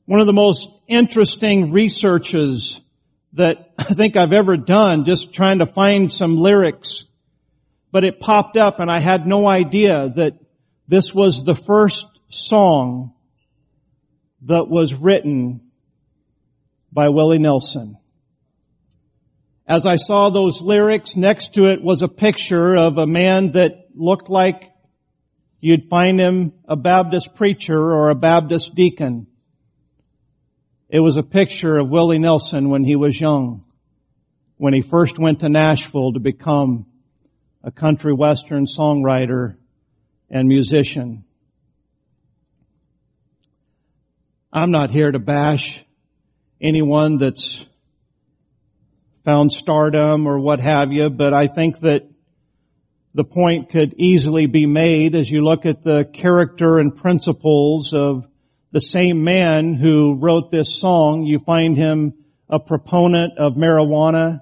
One 0.06 0.20
of 0.20 0.28
the 0.28 0.34
most 0.34 0.68
interesting 0.88 1.72
researches 1.72 2.82
that 3.34 3.72
I 3.78 3.86
think 3.86 4.18
I've 4.18 4.34
ever 4.34 4.58
done, 4.58 5.06
just 5.06 5.34
trying 5.34 5.60
to 5.60 5.66
find 5.66 6.12
some 6.12 6.36
lyrics, 6.36 7.06
but 7.94 8.04
it 8.04 8.20
popped 8.20 8.58
up 8.58 8.82
and 8.82 8.92
I 8.92 9.00
had 9.00 9.26
no 9.26 9.48
idea 9.48 10.12
that 10.18 10.34
this 10.88 11.14
was 11.14 11.46
the 11.46 11.56
first 11.56 12.08
song 12.30 13.14
that 14.42 14.68
was 14.68 14.94
written 14.94 15.72
by 16.92 17.08
Willie 17.08 17.40
Nelson. 17.40 17.98
As 19.68 19.88
I 19.88 19.96
saw 19.96 20.30
those 20.30 20.62
lyrics, 20.62 21.16
next 21.16 21.56
to 21.56 21.66
it 21.66 21.82
was 21.82 22.04
a 22.04 22.08
picture 22.08 22.78
of 22.78 23.00
a 23.00 23.08
man 23.08 23.54
that 23.54 23.88
looked 23.96 24.30
like 24.30 24.72
you'd 25.60 25.90
find 25.90 26.20
him 26.20 26.54
a 26.68 26.76
Baptist 26.76 27.34
preacher 27.34 27.76
or 27.76 28.12
a 28.12 28.16
Baptist 28.16 28.76
deacon. 28.76 29.26
It 30.88 31.00
was 31.00 31.18
a 31.18 31.24
picture 31.24 31.80
of 31.80 31.90
Willie 31.90 32.20
Nelson 32.20 32.70
when 32.70 32.84
he 32.84 32.96
was 32.96 33.20
young, 33.20 33.66
when 34.58 34.74
he 34.74 34.82
first 34.82 35.18
went 35.18 35.40
to 35.40 35.50
Nashville 35.50 36.14
to 36.14 36.20
become 36.20 36.86
a 37.64 37.72
country 37.72 38.14
western 38.14 38.68
songwriter 38.68 39.56
and 40.30 40.48
musician. 40.48 41.26
I'm 44.54 44.70
not 44.70 44.92
here 44.92 45.12
to 45.12 45.18
bash 45.18 45.84
anyone 46.62 47.18
that's 47.18 47.66
found 49.26 49.52
stardom 49.52 50.28
or 50.28 50.40
what 50.40 50.60
have 50.60 50.94
you, 50.94 51.10
but 51.10 51.34
I 51.34 51.48
think 51.48 51.80
that 51.80 52.08
the 53.16 53.24
point 53.24 53.72
could 53.72 53.96
easily 53.98 54.46
be 54.46 54.68
made 54.68 55.16
as 55.16 55.30
you 55.30 55.42
look 55.42 55.66
at 55.66 55.82
the 55.82 56.06
character 56.14 56.78
and 56.78 56.96
principles 56.96 57.94
of 57.94 58.28
the 58.72 58.82
same 58.82 59.24
man 59.24 59.74
who 59.74 60.16
wrote 60.20 60.52
this 60.52 60.80
song. 60.80 61.24
You 61.24 61.40
find 61.40 61.76
him 61.76 62.14
a 62.50 62.60
proponent 62.60 63.40
of 63.40 63.54
marijuana. 63.54 64.42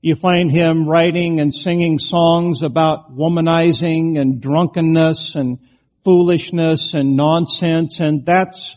You 0.00 0.14
find 0.14 0.50
him 0.50 0.88
writing 0.88 1.40
and 1.40 1.54
singing 1.54 1.98
songs 1.98 2.62
about 2.62 3.14
womanizing 3.14 4.18
and 4.18 4.40
drunkenness 4.40 5.34
and 5.34 5.58
foolishness 6.04 6.94
and 6.94 7.16
nonsense, 7.16 8.00
and 8.00 8.24
that's 8.24 8.76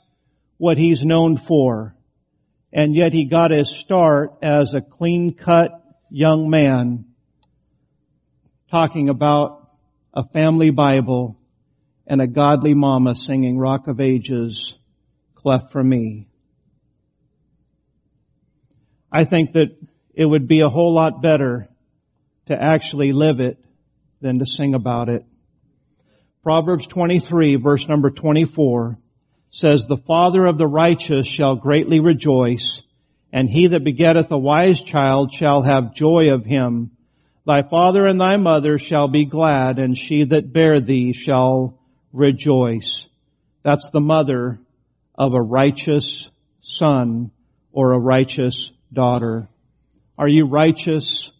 what 0.57 0.77
he's 0.77 1.05
known 1.05 1.37
for 1.37 1.96
and 2.71 2.95
yet 2.95 3.13
he 3.13 3.25
got 3.25 3.51
his 3.51 3.69
start 3.69 4.33
as 4.41 4.73
a 4.73 4.81
clean 4.81 5.33
cut 5.33 5.71
young 6.09 6.49
man 6.49 7.05
talking 8.69 9.09
about 9.09 9.69
a 10.13 10.23
family 10.23 10.69
Bible 10.69 11.39
and 12.05 12.21
a 12.21 12.27
godly 12.27 12.73
mama 12.73 13.15
singing 13.15 13.57
Rock 13.57 13.87
of 13.87 13.99
Ages, 13.99 14.77
cleft 15.35 15.71
for 15.71 15.83
me. 15.83 16.27
I 19.11 19.25
think 19.25 19.53
that 19.53 19.77
it 20.13 20.25
would 20.25 20.47
be 20.47 20.61
a 20.61 20.69
whole 20.69 20.93
lot 20.93 21.21
better 21.21 21.69
to 22.47 22.61
actually 22.61 23.11
live 23.11 23.39
it 23.39 23.57
than 24.21 24.39
to 24.39 24.45
sing 24.45 24.73
about 24.73 25.09
it. 25.09 25.25
Proverbs 26.43 26.87
23 26.87 27.55
verse 27.55 27.87
number 27.87 28.09
24 28.09 28.97
says, 29.57 29.87
the 29.87 29.97
father 29.97 30.45
of 30.45 30.59
the 30.59 30.67
righteous 30.67 31.25
shall 31.25 31.55
greatly 31.55 31.99
rejoice, 31.99 32.83
and 33.33 33.49
he 33.49 33.65
that 33.65 33.83
begetteth 33.83 34.31
a 34.31 34.37
wise 34.37 34.83
child 34.83 35.33
shall 35.33 35.63
have 35.63 35.95
joy 35.95 36.31
of 36.31 36.45
him. 36.45 36.91
Thy 37.43 37.63
father 37.63 38.05
and 38.05 38.21
thy 38.21 38.37
mother 38.37 38.77
shall 38.77 39.07
be 39.07 39.25
glad, 39.25 39.79
and 39.79 39.97
she 39.97 40.25
that 40.25 40.53
bare 40.53 40.79
thee 40.79 41.11
shall 41.11 41.79
rejoice. 42.13 43.07
That's 43.63 43.89
the 43.89 43.99
mother 43.99 44.59
of 45.15 45.33
a 45.33 45.41
righteous 45.41 46.29
son 46.61 47.31
or 47.71 47.93
a 47.93 47.99
righteous 47.99 48.71
daughter. 48.93 49.49
Are 50.19 50.27
you 50.27 50.45
righteous? 50.45 51.31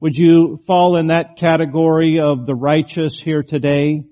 Would 0.00 0.18
you 0.18 0.62
fall 0.66 0.96
in 0.96 1.06
that 1.06 1.38
category 1.38 2.20
of 2.20 2.44
the 2.44 2.54
righteous 2.54 3.18
here 3.18 3.42
today? 3.42 4.04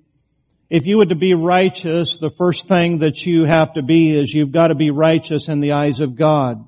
If 0.71 0.87
you 0.87 0.99
were 0.99 1.07
to 1.07 1.17
be 1.17 1.35
righteous, 1.35 2.19
the 2.19 2.31
first 2.31 2.69
thing 2.69 2.99
that 2.99 3.27
you 3.27 3.45
have 3.45 3.75
to 3.75 3.83
be 3.83 4.17
is 4.17 4.33
you've 4.33 4.53
got 4.53 4.69
to 4.69 4.77
be 4.77 4.93
righteous 4.93 5.49
in 5.49 5.59
the 5.59 5.73
eyes 5.73 6.01
of 6.01 6.15
God. 6.15 6.65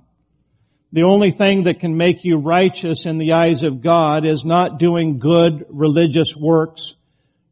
The 0.92 1.04
only 1.04 1.30
thing 1.30 1.62
that 1.62 1.78
can 1.78 1.96
make 1.96 2.24
you 2.24 2.38
righteous 2.38 3.06
in 3.06 3.18
the 3.18 3.32
eyes 3.32 3.62
of 3.62 3.80
God 3.80 4.26
is 4.26 4.44
not 4.44 4.80
doing 4.80 5.20
good 5.20 5.66
religious 5.68 6.34
works, 6.36 6.96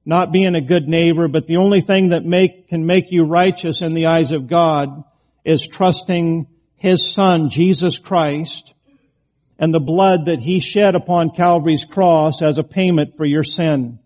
not 0.05 0.33
being 0.33 0.57
a 0.57 0.61
good 0.61 0.89
neighbor, 0.89 1.29
but 1.29 1.47
the 1.47 1.59
only 1.59 1.83
thing 1.83 2.09
that 2.09 2.25
make, 2.25 2.69
can 2.69 2.85
make 2.85 3.13
you 3.13 3.25
righteous 3.25 3.81
in 3.81 3.95
the 3.95 4.07
eyes 4.07 4.33
of 4.33 4.49
God 4.49 5.05
is 5.45 5.69
trusting 5.69 6.49
His 6.75 7.15
Son, 7.15 7.49
Jesus 7.49 8.01
Christ, 8.01 8.75
and 9.57 9.73
the 9.73 9.79
blood 9.79 10.25
that 10.25 10.41
He 10.41 10.59
shed 10.59 10.97
upon 10.97 11.31
Calvary's 11.31 11.85
cross 11.85 12.43
as 12.43 12.59
a 12.59 12.65
payment 12.65 13.17
for 13.17 13.25
your 13.25 13.45
sin. 13.45 14.00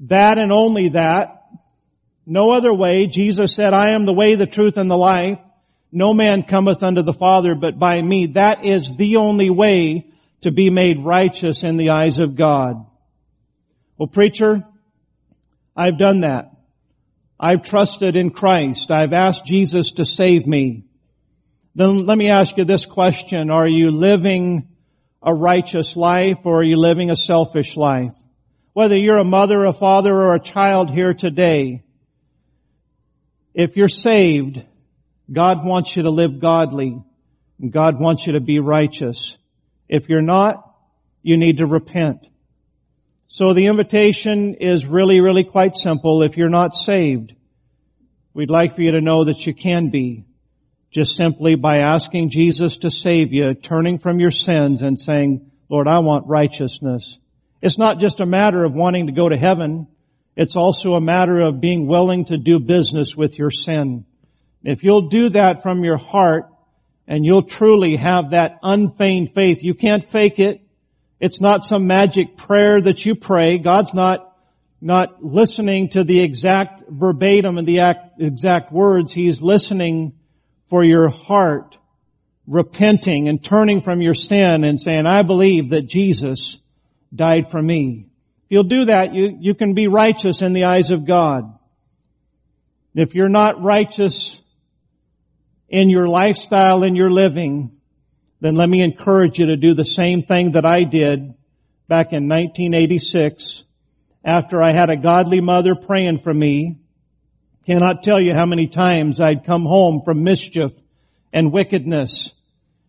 That 0.00 0.38
and 0.38 0.50
only 0.50 0.90
that. 0.90 1.44
No 2.26 2.50
other 2.50 2.72
way. 2.72 3.06
Jesus 3.06 3.54
said, 3.54 3.74
I 3.74 3.90
am 3.90 4.04
the 4.04 4.12
way, 4.12 4.34
the 4.34 4.46
truth, 4.46 4.76
and 4.76 4.90
the 4.90 4.96
life. 4.96 5.38
No 5.92 6.14
man 6.14 6.42
cometh 6.42 6.82
unto 6.82 7.02
the 7.02 7.12
Father 7.12 7.54
but 7.54 7.78
by 7.78 8.00
me. 8.00 8.26
That 8.26 8.64
is 8.64 8.94
the 8.94 9.16
only 9.16 9.50
way 9.50 10.10
to 10.42 10.50
be 10.50 10.70
made 10.70 11.04
righteous 11.04 11.64
in 11.64 11.76
the 11.76 11.90
eyes 11.90 12.18
of 12.18 12.36
God. 12.36 12.86
Well, 13.98 14.06
preacher, 14.06 14.64
I've 15.76 15.98
done 15.98 16.20
that. 16.20 16.52
I've 17.38 17.62
trusted 17.62 18.16
in 18.16 18.30
Christ. 18.30 18.90
I've 18.90 19.12
asked 19.12 19.44
Jesus 19.44 19.92
to 19.92 20.06
save 20.06 20.46
me. 20.46 20.84
Then 21.74 22.06
let 22.06 22.18
me 22.18 22.28
ask 22.28 22.56
you 22.56 22.64
this 22.64 22.86
question. 22.86 23.50
Are 23.50 23.68
you 23.68 23.90
living 23.90 24.68
a 25.22 25.34
righteous 25.34 25.96
life 25.96 26.38
or 26.44 26.60
are 26.60 26.64
you 26.64 26.76
living 26.76 27.10
a 27.10 27.16
selfish 27.16 27.76
life? 27.76 28.12
Whether 28.80 28.96
you're 28.96 29.18
a 29.18 29.24
mother, 29.24 29.66
a 29.66 29.74
father, 29.74 30.10
or 30.10 30.34
a 30.34 30.40
child 30.40 30.88
here 30.88 31.12
today, 31.12 31.82
if 33.52 33.76
you're 33.76 33.90
saved, 33.90 34.64
God 35.30 35.66
wants 35.66 35.94
you 35.94 36.04
to 36.04 36.08
live 36.08 36.40
godly, 36.40 36.98
and 37.60 37.70
God 37.70 38.00
wants 38.00 38.26
you 38.26 38.32
to 38.32 38.40
be 38.40 38.58
righteous. 38.58 39.36
If 39.86 40.08
you're 40.08 40.22
not, 40.22 40.66
you 41.22 41.36
need 41.36 41.58
to 41.58 41.66
repent. 41.66 42.26
So 43.28 43.52
the 43.52 43.66
invitation 43.66 44.54
is 44.54 44.86
really, 44.86 45.20
really 45.20 45.44
quite 45.44 45.76
simple. 45.76 46.22
If 46.22 46.38
you're 46.38 46.48
not 46.48 46.74
saved, 46.74 47.34
we'd 48.32 48.48
like 48.48 48.74
for 48.74 48.80
you 48.80 48.92
to 48.92 49.02
know 49.02 49.24
that 49.24 49.46
you 49.46 49.52
can 49.52 49.90
be 49.90 50.24
just 50.90 51.18
simply 51.18 51.54
by 51.54 51.80
asking 51.80 52.30
Jesus 52.30 52.78
to 52.78 52.90
save 52.90 53.34
you, 53.34 53.52
turning 53.52 53.98
from 53.98 54.20
your 54.20 54.30
sins 54.30 54.80
and 54.80 54.98
saying, 54.98 55.50
Lord, 55.68 55.86
I 55.86 55.98
want 55.98 56.28
righteousness. 56.28 57.18
It's 57.62 57.78
not 57.78 57.98
just 57.98 58.20
a 58.20 58.26
matter 58.26 58.64
of 58.64 58.72
wanting 58.72 59.06
to 59.06 59.12
go 59.12 59.28
to 59.28 59.36
heaven. 59.36 59.86
It's 60.36 60.56
also 60.56 60.94
a 60.94 61.00
matter 61.00 61.40
of 61.40 61.60
being 61.60 61.86
willing 61.86 62.26
to 62.26 62.38
do 62.38 62.58
business 62.58 63.14
with 63.14 63.38
your 63.38 63.50
sin. 63.50 64.06
If 64.62 64.82
you'll 64.82 65.08
do 65.08 65.30
that 65.30 65.62
from 65.62 65.84
your 65.84 65.98
heart 65.98 66.46
and 67.06 67.24
you'll 67.24 67.42
truly 67.42 67.96
have 67.96 68.30
that 68.30 68.58
unfeigned 68.62 69.34
faith, 69.34 69.62
you 69.62 69.74
can't 69.74 70.04
fake 70.04 70.38
it. 70.38 70.62
It's 71.18 71.40
not 71.40 71.66
some 71.66 71.86
magic 71.86 72.36
prayer 72.36 72.80
that 72.80 73.04
you 73.04 73.14
pray. 73.14 73.58
God's 73.58 73.92
not, 73.92 74.34
not 74.80 75.22
listening 75.22 75.90
to 75.90 76.04
the 76.04 76.20
exact 76.20 76.84
verbatim 76.88 77.58
and 77.58 77.68
the 77.68 77.80
exact 78.18 78.72
words. 78.72 79.12
He's 79.12 79.42
listening 79.42 80.14
for 80.70 80.82
your 80.82 81.10
heart, 81.10 81.76
repenting 82.46 83.28
and 83.28 83.44
turning 83.44 83.82
from 83.82 84.00
your 84.00 84.14
sin 84.14 84.64
and 84.64 84.80
saying, 84.80 85.04
I 85.04 85.22
believe 85.22 85.70
that 85.70 85.82
Jesus 85.82 86.59
died 87.14 87.50
for 87.50 87.60
me. 87.60 88.06
If 88.44 88.50
you'll 88.50 88.64
do 88.64 88.86
that, 88.86 89.14
you, 89.14 89.36
you 89.40 89.54
can 89.54 89.74
be 89.74 89.88
righteous 89.88 90.42
in 90.42 90.52
the 90.52 90.64
eyes 90.64 90.90
of 90.90 91.06
God. 91.06 91.58
If 92.94 93.14
you're 93.14 93.28
not 93.28 93.62
righteous 93.62 94.38
in 95.68 95.90
your 95.90 96.08
lifestyle, 96.08 96.82
in 96.82 96.96
your 96.96 97.10
living, 97.10 97.78
then 98.40 98.54
let 98.54 98.68
me 98.68 98.82
encourage 98.82 99.38
you 99.38 99.46
to 99.46 99.56
do 99.56 99.74
the 99.74 99.84
same 99.84 100.22
thing 100.22 100.52
that 100.52 100.64
I 100.64 100.84
did 100.84 101.34
back 101.88 102.12
in 102.12 102.28
1986 102.28 103.64
after 104.24 104.62
I 104.62 104.72
had 104.72 104.90
a 104.90 104.96
godly 104.96 105.40
mother 105.40 105.74
praying 105.74 106.20
for 106.20 106.34
me 106.34 106.80
Cannot 107.66 108.02
tell 108.02 108.20
you 108.20 108.32
how 108.32 108.46
many 108.46 108.66
times 108.66 109.20
I'd 109.20 109.44
come 109.44 109.64
home 109.64 110.00
from 110.04 110.24
mischief 110.24 110.72
and 111.32 111.52
wickedness 111.52 112.32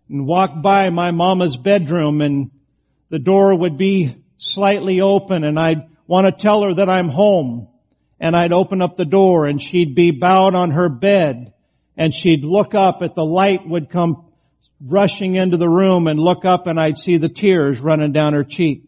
and 0.09 0.25
walk 0.25 0.61
by 0.61 0.89
my 0.89 1.11
mama's 1.11 1.57
bedroom 1.57 2.21
and 2.21 2.51
the 3.11 3.19
door 3.19 3.53
would 3.53 3.77
be 3.77 4.15
slightly 4.37 5.01
open 5.01 5.43
and 5.43 5.59
I'd 5.59 5.85
want 6.07 6.25
to 6.25 6.31
tell 6.31 6.63
her 6.63 6.73
that 6.73 6.89
I'm 6.89 7.09
home 7.09 7.67
and 8.21 8.35
I'd 8.35 8.53
open 8.53 8.81
up 8.81 8.95
the 8.95 9.05
door 9.05 9.47
and 9.47 9.61
she'd 9.61 9.93
be 9.93 10.11
bowed 10.11 10.55
on 10.55 10.71
her 10.71 10.87
bed 10.87 11.53
and 11.97 12.13
she'd 12.13 12.45
look 12.45 12.73
up 12.73 13.01
at 13.01 13.13
the 13.13 13.25
light 13.25 13.67
would 13.67 13.89
come 13.89 14.31
rushing 14.79 15.35
into 15.35 15.57
the 15.57 15.67
room 15.67 16.07
and 16.07 16.19
look 16.19 16.45
up 16.45 16.67
and 16.67 16.79
I'd 16.79 16.97
see 16.97 17.17
the 17.17 17.27
tears 17.27 17.81
running 17.81 18.13
down 18.13 18.33
her 18.33 18.45
cheek. 18.45 18.85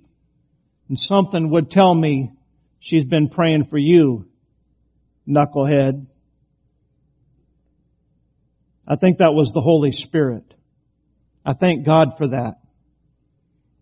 And 0.88 0.98
something 0.98 1.50
would 1.50 1.70
tell 1.70 1.94
me 1.94 2.32
she's 2.80 3.06
been 3.06 3.28
praying 3.28 3.66
for 3.66 3.78
you, 3.78 4.30
knucklehead. 5.28 6.08
I 8.88 8.96
think 8.96 9.18
that 9.18 9.34
was 9.34 9.52
the 9.52 9.62
Holy 9.62 9.92
Spirit. 9.92 10.54
I 11.46 11.54
thank 11.54 11.86
God 11.86 12.18
for 12.18 12.28
that. 12.28 12.63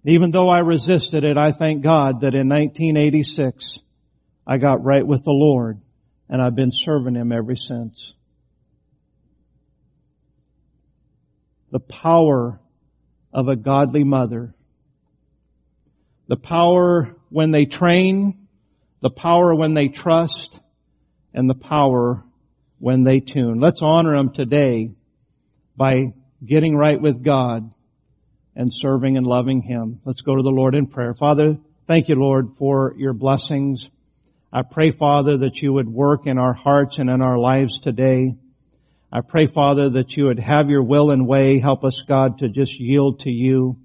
Even 0.06 0.32
though 0.32 0.49
I 0.49 0.60
resisted 0.60 1.24
it, 1.24 1.38
I 1.38 1.52
thank 1.52 1.84
God 1.84 2.22
that 2.22 2.34
in 2.34 2.49
1986, 2.49 3.80
I 4.47 4.58
got 4.58 4.84
right 4.84 5.06
with 5.06 5.24
the 5.24 5.32
Lord 5.32 5.80
and 6.28 6.41
I've 6.41 6.56
been 6.56 6.72
serving 6.72 7.16
Him 7.16 7.32
ever 7.32 7.56
since. 7.56 8.16
The 11.72 11.80
power 11.80 12.60
of 13.34 13.47
a 13.47 13.56
godly 13.56 14.04
mother. 14.04 14.56
The 16.28 16.38
power 16.38 17.16
when 17.30 17.52
they 17.52 17.66
train, 17.66 18.47
the 19.02 19.10
power 19.10 19.54
when 19.54 19.74
they 19.74 19.89
trust, 19.89 20.60
and 21.34 21.49
the 21.49 21.56
power 21.56 22.24
when 22.80 23.04
they 23.04 23.20
tune. 23.20 23.60
Let's 23.60 23.82
honor 23.82 24.16
them 24.16 24.32
today 24.32 24.91
by 25.78 26.14
getting 26.43 26.76
right 26.76 26.99
with 26.99 27.24
God 27.24 27.72
and 28.56 28.72
serving 28.72 29.18
and 29.18 29.26
loving 29.26 29.62
Him. 29.62 30.02
Let's 30.06 30.22
go 30.22 30.36
to 30.36 30.43
the 30.43 30.49
Lord 30.49 30.76
in 30.76 30.88
prayer. 30.88 31.14
Father, 31.14 31.58
thank 31.88 32.10
you, 32.10 32.16
Lord, 32.16 32.58
for 32.58 32.93
your 32.97 33.14
blessings. 33.14 33.89
I 34.52 34.64
pray, 34.64 34.91
Father, 34.91 35.38
that 35.38 35.62
you 35.62 35.74
would 35.74 35.88
work 35.88 36.28
in 36.28 36.38
our 36.38 36.54
hearts 36.54 36.97
and 36.97 37.10
in 37.10 37.22
our 37.22 37.38
lives 37.38 37.80
today. 37.80 38.36
I 39.12 39.22
pray, 39.22 39.45
Father, 39.45 39.89
that 39.91 40.16
you 40.16 40.26
would 40.26 40.39
have 40.39 40.70
your 40.70 40.84
will 40.84 41.12
and 41.12 41.28
way. 41.28 41.60
Help 41.60 41.84
us, 41.84 42.02
God, 42.08 42.39
to 42.39 42.49
just 42.49 42.80
yield 42.80 43.22
to 43.22 43.32
you. 43.32 43.78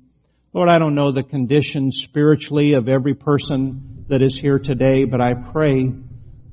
Lord, 0.52 0.68
I 0.68 0.78
don't 0.78 0.94
know 0.94 1.10
the 1.10 1.22
condition 1.22 1.92
spiritually 1.92 2.72
of 2.72 2.88
every 2.88 3.14
person 3.14 4.04
that 4.08 4.22
is 4.22 4.38
here 4.38 4.58
today, 4.58 5.04
but 5.04 5.20
I 5.20 5.34
pray, 5.34 5.92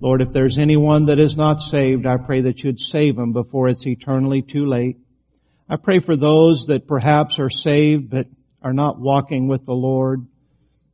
Lord, 0.01 0.21
if 0.21 0.33
there's 0.33 0.57
anyone 0.57 1.05
that 1.05 1.19
is 1.19 1.37
not 1.37 1.61
saved, 1.61 2.05
I 2.05 2.17
pray 2.17 2.41
that 2.41 2.63
you'd 2.63 2.79
save 2.79 3.15
them 3.15 3.31
before 3.31 3.69
it's 3.69 3.87
eternally 3.87 4.41
too 4.41 4.65
late. 4.65 4.97
I 5.73 5.75
pray 5.77 5.97
for 5.97 6.15
those 6.15 6.67
that 6.67 6.87
perhaps 6.87 7.39
are 7.39 7.49
saved 7.49 8.11
but 8.11 8.27
are 8.61 8.73
not 8.73 8.99
walking 8.99 9.47
with 9.47 9.65
the 9.65 9.73
Lord. 9.73 10.27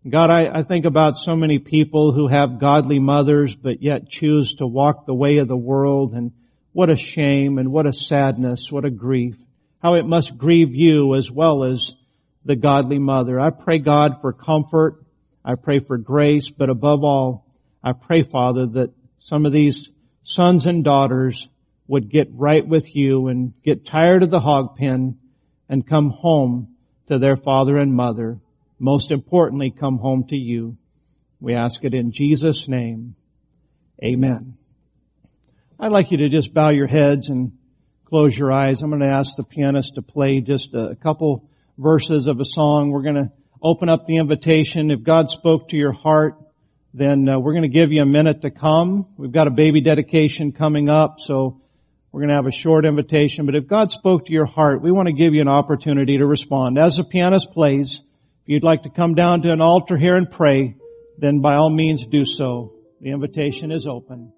God, 0.10 0.30
I, 0.30 0.60
I, 0.60 0.64
think 0.64 0.86
about 0.86 1.18
so 1.18 1.36
many 1.36 1.60
people 1.60 2.14
who 2.14 2.30
have 2.30 2.62
godly 2.62 2.98
mothers 2.98 3.54
but 3.54 3.84
yet 3.84 4.08
choose 4.08 4.54
to 4.54 4.66
walk 4.66 5.06
the 5.06 5.14
way 5.14 5.40
of 5.40 5.50
the 5.50 5.58
world 5.58 6.14
and 6.14 6.32
what 6.72 6.90
a 6.90 6.96
shame 6.96 7.58
and 7.58 7.74
what 7.74 7.88
a 7.88 7.92
sadness, 7.92 8.72
what 8.72 8.86
a 8.86 8.90
grief. 8.90 9.36
How 9.84 9.96
it 9.96 10.06
must 10.06 10.38
grieve 10.38 10.74
you 10.74 11.14
as 11.14 11.30
well 11.30 11.66
as 11.66 11.92
the 12.46 12.56
godly 12.56 13.00
mother. 13.00 13.38
I 13.38 13.50
pray 13.50 13.80
God 13.80 14.22
for 14.22 14.32
comfort. 14.32 15.04
I 15.44 15.56
pray 15.56 15.80
for 15.80 15.98
grace, 15.98 16.52
but 16.52 16.70
above 16.70 17.04
all, 17.04 17.46
I 17.84 17.92
pray, 17.92 18.24
Father, 18.24 18.66
that 18.66 18.94
some 19.20 19.46
of 19.46 19.52
these 19.52 19.90
sons 20.24 20.68
and 20.68 20.86
daughters 20.86 21.50
would 21.90 22.08
get 22.08 22.30
right 22.32 22.68
with 22.68 22.96
you 22.96 23.30
and 23.30 23.52
get 23.64 23.84
tired 23.84 24.22
of 24.22 24.30
the 24.30 24.40
hog 24.40 24.76
pen 24.76 25.18
and 25.68 25.88
come 25.88 26.12
home 26.12 26.76
to 27.08 27.18
their 27.18 27.36
father 27.36 27.78
and 27.78 27.92
mother. 27.92 28.40
Most 28.78 29.10
importantly, 29.10 29.72
come 29.72 29.98
home 29.98 30.28
to 30.28 30.38
you. 30.38 30.78
We 31.42 31.56
ask 31.56 31.84
it 31.84 31.96
in 31.96 32.12
Jesus' 32.12 32.68
name. 32.68 33.16
Amen. 34.04 34.56
I'd 35.80 35.92
like 35.92 36.12
you 36.12 36.18
to 36.18 36.30
just 36.30 36.54
bow 36.54 36.70
your 36.70 36.86
heads 36.86 37.30
and 37.30 37.54
close 38.06 38.38
your 38.38 38.52
eyes. 38.52 38.84
I'm 38.84 38.92
going 38.92 39.02
to 39.02 39.08
ask 39.08 39.36
the 39.36 39.44
pianist 39.44 39.96
to 39.96 40.04
play 40.04 40.42
just 40.42 40.76
a 40.76 40.96
couple 41.02 41.50
verses 41.80 42.28
of 42.28 42.40
a 42.40 42.46
song. 42.46 42.92
We're 42.92 43.02
going 43.02 43.16
to 43.16 43.32
open 43.64 43.90
up 43.90 44.06
the 44.06 44.18
invitation. 44.18 44.92
If 44.92 45.02
God 45.02 45.32
spoke 45.32 45.70
to 45.70 45.76
your 45.76 45.94
heart, 45.94 46.36
then 46.94 47.28
uh, 47.28 47.40
we're 47.40 47.54
going 47.54 47.64
to 47.64 47.68
give 47.68 47.92
you 47.92 48.04
a 48.04 48.06
minute 48.06 48.44
to 48.44 48.52
come. 48.52 49.08
We've 49.18 49.32
got 49.32 49.48
a 49.48 49.52
baby 49.52 49.82
dedication 49.82 50.52
coming 50.52 50.88
up, 50.88 51.20
so 51.20 51.62
we're 52.12 52.22
going 52.22 52.30
to 52.30 52.36
have 52.36 52.48
a 52.48 52.52
short 52.52 52.86
invitation, 52.86 53.46
but 53.46 53.56
if 53.56 53.68
God 53.68 53.92
spoke 53.92 54.26
to 54.26 54.34
your 54.34 54.46
heart, 54.46 54.82
we 54.82 54.92
want 54.92 55.08
to 55.08 55.14
give 55.14 55.34
you 55.34 55.42
an 55.42 55.48
opportunity 55.48 56.18
to 56.18 56.26
respond. 56.26 56.78
As 56.78 56.98
the 56.98 57.04
pianist 57.04 57.52
plays, 57.52 58.02
if 58.42 58.50
you'd 58.50 58.64
like 58.64 58.84
to 58.84 58.90
come 58.90 59.14
down 59.14 59.44
to 59.44 59.54
an 59.54 59.62
altar 59.62 59.96
here 59.96 60.16
and 60.16 60.30
pray, 60.30 60.76
then 61.20 61.42
by 61.42 61.56
all 61.56 61.70
means 61.70 62.06
do 62.08 62.26
so. 62.26 62.74
The 63.00 63.12
invitation 63.12 63.72
is 63.72 63.86
open. 63.86 64.34